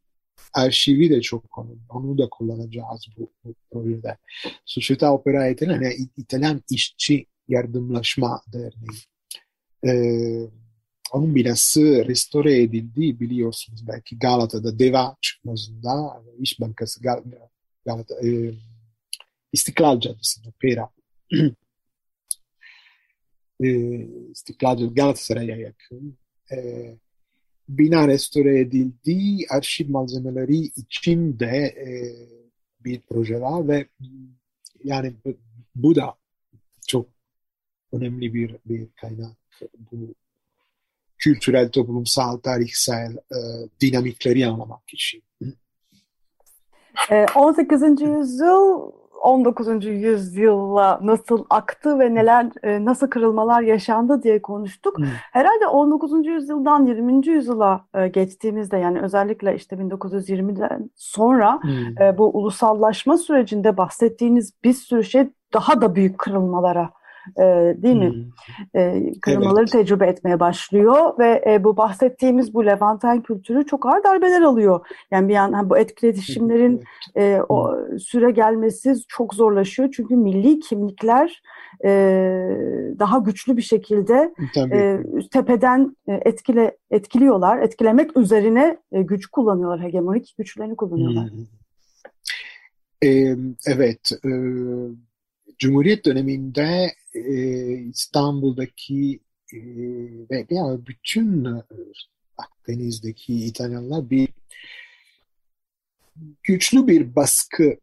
[0.54, 1.80] arşivi de çok önemli.
[1.90, 4.18] Onu da kullanacağız bu, bu projede.
[4.66, 9.02] Società Operaia İtalyana, İtalyan İşçi Yardımlaşma Derneği.
[9.86, 10.48] Ee,
[11.14, 17.24] onun binası restore edildi biliyorsunuz belki Galata'da Deva çıkmazında İş Bankası Gal
[17.86, 18.54] Galata e,
[19.54, 20.90] İstiklal Caddesi'nde Pera
[23.62, 23.70] e,
[24.32, 26.18] İstiklal Caddesi Galatasaray'a yakın
[26.52, 26.58] e,
[27.70, 31.90] bina restore edildi arşiv malzemeleri için de e,
[32.80, 33.88] bir proje var ve
[34.84, 35.14] yani
[35.76, 36.16] bu da
[36.88, 37.08] çok
[37.92, 39.38] önemli bir, bir kaynak
[39.92, 40.16] bu
[41.18, 43.40] kültürel, toplumsal, tarihsel e,
[43.82, 45.24] dinamikleri anlamak için.
[47.36, 47.82] 18.
[48.02, 48.92] yüzyıl
[49.22, 49.86] 19.
[49.86, 54.98] yüzyılla nasıl aktı ve neler e, nasıl kırılmalar yaşandı diye konuştuk.
[54.98, 55.06] Hmm.
[55.32, 56.28] Herhalde 19.
[56.28, 57.28] yüzyıldan 20.
[57.28, 62.18] yüzyıla e, geçtiğimizde yani özellikle işte 1920'den sonra hmm.
[62.18, 66.90] bu ulusallaşma sürecinde bahsettiğiniz bir sürü şey daha da büyük kırılmalara
[67.38, 67.44] e,
[67.78, 68.26] değil mi?
[68.76, 69.72] E, kırılmaları evet.
[69.72, 74.88] tecrübe etmeye başlıyor ve e, bu bahsettiğimiz bu Levanten kültürü çok ağır darbeler alıyor.
[75.12, 76.84] Yani bir yandan bu etkileşimlerin
[77.18, 81.42] e, o süre gelmesi çok zorlaşıyor çünkü milli kimlikler
[81.86, 81.90] e,
[83.00, 84.34] daha güçlü bir şekilde
[84.72, 85.00] e,
[85.32, 91.32] tepeden e, etkile etkiliyorlar, etkilemek üzerine e, güç kullanıyorlar, hegemonik güçlerini kullanıyorlar.
[91.32, 91.46] Hmm.
[93.04, 93.36] Ee,
[93.68, 94.30] evet, e,
[95.58, 97.24] Cumhuriyet döneminde e,
[97.74, 99.20] İstanbul'daki
[100.32, 101.48] ve yani bütün
[102.38, 104.30] Akdeniz'deki İtalyanlar bir
[106.44, 107.78] güçlü bir baskı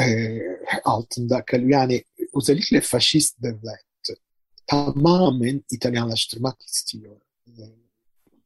[0.00, 0.38] e,
[0.84, 1.70] altında kalıyor.
[1.70, 2.04] Yani
[2.34, 3.92] özellikle faşist devlet
[4.66, 7.20] tamamen İtalyanlaştırmak istiyor.
[7.46, 7.62] E,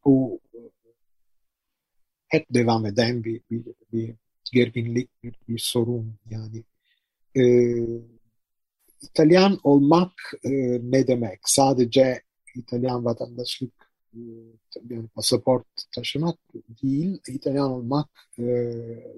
[0.05, 0.41] bu
[2.29, 4.15] hep devam eden bir, bir, bir
[4.53, 6.65] gerginlik, bir, bir sorun yani.
[7.37, 7.43] E,
[9.03, 10.13] İtalyan olmak
[10.45, 10.51] e,
[10.83, 11.41] ne demek?
[11.45, 12.23] Sadece
[12.55, 13.73] İtalyan vatandaşlık
[14.15, 14.21] e,
[14.91, 16.39] yani pasaport taşımak
[16.83, 18.73] değil, İtalyan olmak e,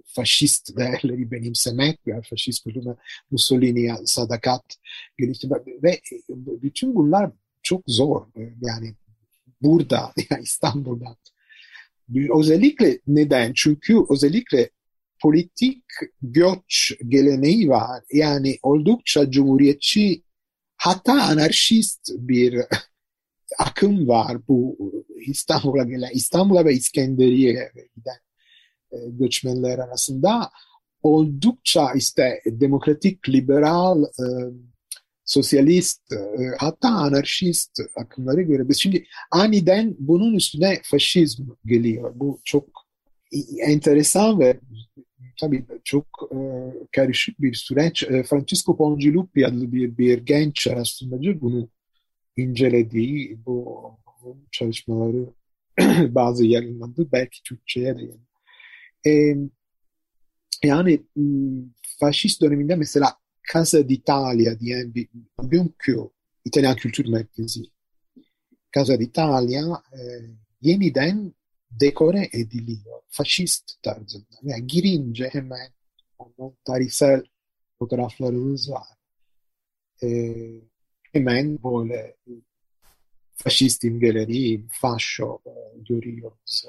[0.06, 2.94] faşist değerleri benimsemek ve faşist kültürüne
[3.30, 4.64] Mussolini'ye sadakat
[5.18, 6.00] geliştirmek ve
[6.62, 7.30] bütün bunlar
[7.62, 8.26] çok zor.
[8.60, 8.94] Yani
[9.62, 11.16] burada, yani İstanbul'da.
[12.38, 13.52] Özellikle neden?
[13.56, 14.70] Çünkü özellikle
[15.22, 15.84] politik
[16.22, 18.02] göç geleneği var.
[18.12, 20.22] Yani oldukça cumhuriyetçi
[20.76, 22.60] hatta anarşist bir
[23.58, 24.76] akım var bu
[25.26, 28.18] İstanbul'a gelen, İstanbul'a ve İskenderiye'ye giden
[28.92, 30.50] e, göçmenler arasında
[31.02, 34.26] oldukça işte demokratik, liberal, e,
[35.24, 36.16] sosyalist, e,
[36.58, 38.80] hatta anarşist akımları görebiliriz.
[38.80, 42.12] Şimdi aniden bunun üstüne faşizm geliyor.
[42.14, 42.64] Bu çok
[43.66, 44.60] enteresan ve
[45.40, 46.38] tabii çok e,
[46.92, 48.02] karışık bir süreç.
[48.02, 51.68] E, Francisco Pongilupi adlı bir, bir genç araştırmacı bunu
[52.36, 53.90] incelediği bu,
[54.52, 55.26] çalışmaları
[56.14, 57.08] bazı yayınlandı.
[57.12, 58.20] Belki Türkçe'ye de yani.
[59.06, 59.36] E,
[60.64, 61.00] yani
[62.00, 63.14] faşist döneminde mesela
[63.52, 65.08] Casa d'Italia diyen bir
[65.38, 65.98] bugünkü
[66.44, 67.62] İtalyan Kültür Merkezi
[68.74, 70.00] Casa d'Italia e,
[70.62, 71.32] yeniden
[71.70, 73.00] dekore ediliyor.
[73.08, 74.36] Faşist tarzında.
[74.42, 75.68] Yani girince hemen
[76.18, 77.22] onun tarihsel
[77.78, 78.86] fotoğraflarımız var.
[80.02, 80.34] Ee,
[81.12, 82.16] hemen böyle
[83.34, 85.50] faşist imgeleri, fascio e,
[85.88, 86.64] görüyoruz.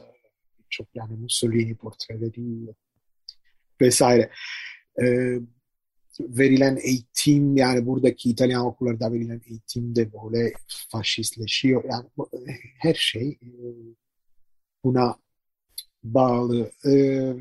[0.69, 2.73] Çok yani Mussolini portreleri
[3.81, 4.31] vesaire.
[5.01, 5.39] Ee,
[6.19, 11.83] verilen eğitim yani buradaki İtalyan okullarda verilen eğitim de böyle faşistleşiyor.
[11.83, 12.05] Yani
[12.77, 13.49] her şey e,
[14.83, 15.15] buna
[16.03, 16.71] bağlı.
[16.85, 17.33] Ee,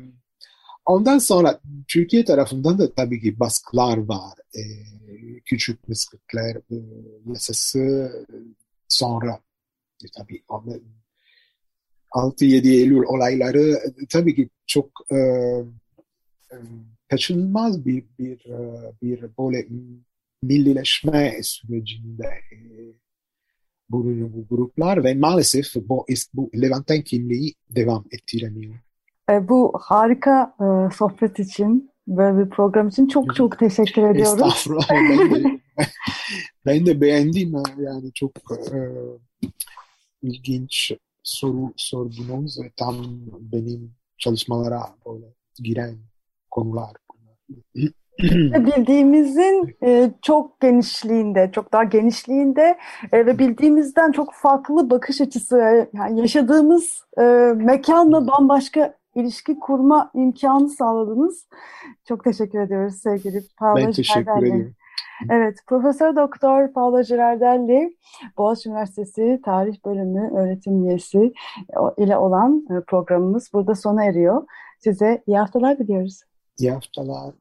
[0.85, 4.33] ondan sonra Türkiye tarafından da tabii ki baskılar var.
[4.55, 4.61] Ee,
[5.45, 6.75] küçük mıskıklar e,
[7.25, 8.11] yasası
[8.87, 9.39] sonra
[10.03, 10.43] e, tabii
[12.11, 16.55] 6-7 Eylül olayları e, tabii ki çok e, e,
[17.09, 18.45] kaçınılmaz bir bir
[19.01, 19.67] bir böyle
[20.43, 22.27] millileşme sürecinde
[23.89, 28.75] bu gruplar ve maalesef bu, bu Levanten kimliği devam ettiremiyor.
[29.29, 34.19] E, bu harika e, sohbet için ve bir program için çok çok teşekkür ediyorum.
[34.21, 34.89] Estağfurullah.
[34.89, 35.59] ben, de,
[36.65, 37.53] ben de beğendim.
[37.77, 38.77] Yani çok e,
[40.21, 42.95] ilginç soru sordunuz ve tam
[43.39, 45.25] benim çalışmalara böyle
[45.63, 45.97] giren
[46.51, 46.91] konular.
[48.65, 52.77] bildiğimizin e, çok genişliğinde, çok daha genişliğinde
[53.11, 57.23] e, ve bildiğimizden çok farklı bakış açısı, yani yaşadığımız e,
[57.55, 61.47] mekanla bambaşka ilişki kurma imkanı sağladınız.
[62.07, 64.75] Çok teşekkür ediyoruz sevgili Paolo Ben teşekkür ederim.
[65.29, 67.97] Evet, Profesör Doktor Paolo Girardelli,
[68.37, 71.33] Boğaziçi Üniversitesi Tarih Bölümü öğretim üyesi
[71.97, 74.45] ile olan e, programımız burada sona eriyor.
[74.79, 76.21] Size iyi haftalar diliyoruz.
[76.59, 77.33] İyi haftalar.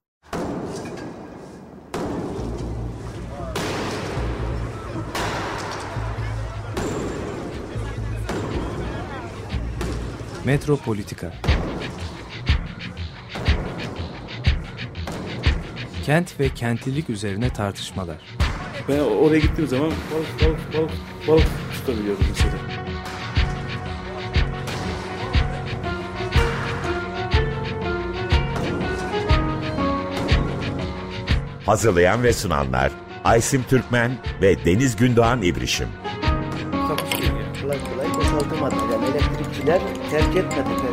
[10.48, 11.32] Metropolitika
[16.06, 18.16] Kent ve kentlilik üzerine tartışmalar.
[18.88, 20.90] Ben oraya gittiğim zaman balık balık balık
[21.28, 22.52] balık tutabiliyordum mesela.
[31.66, 32.92] Hazırlayan ve sunanlar
[33.24, 35.88] Aysim Türkmen ve Deniz Gündoğan İbrişim.
[39.68, 40.87] Elektrikçiler terk etmedi Perşembe Pazarı merkezini.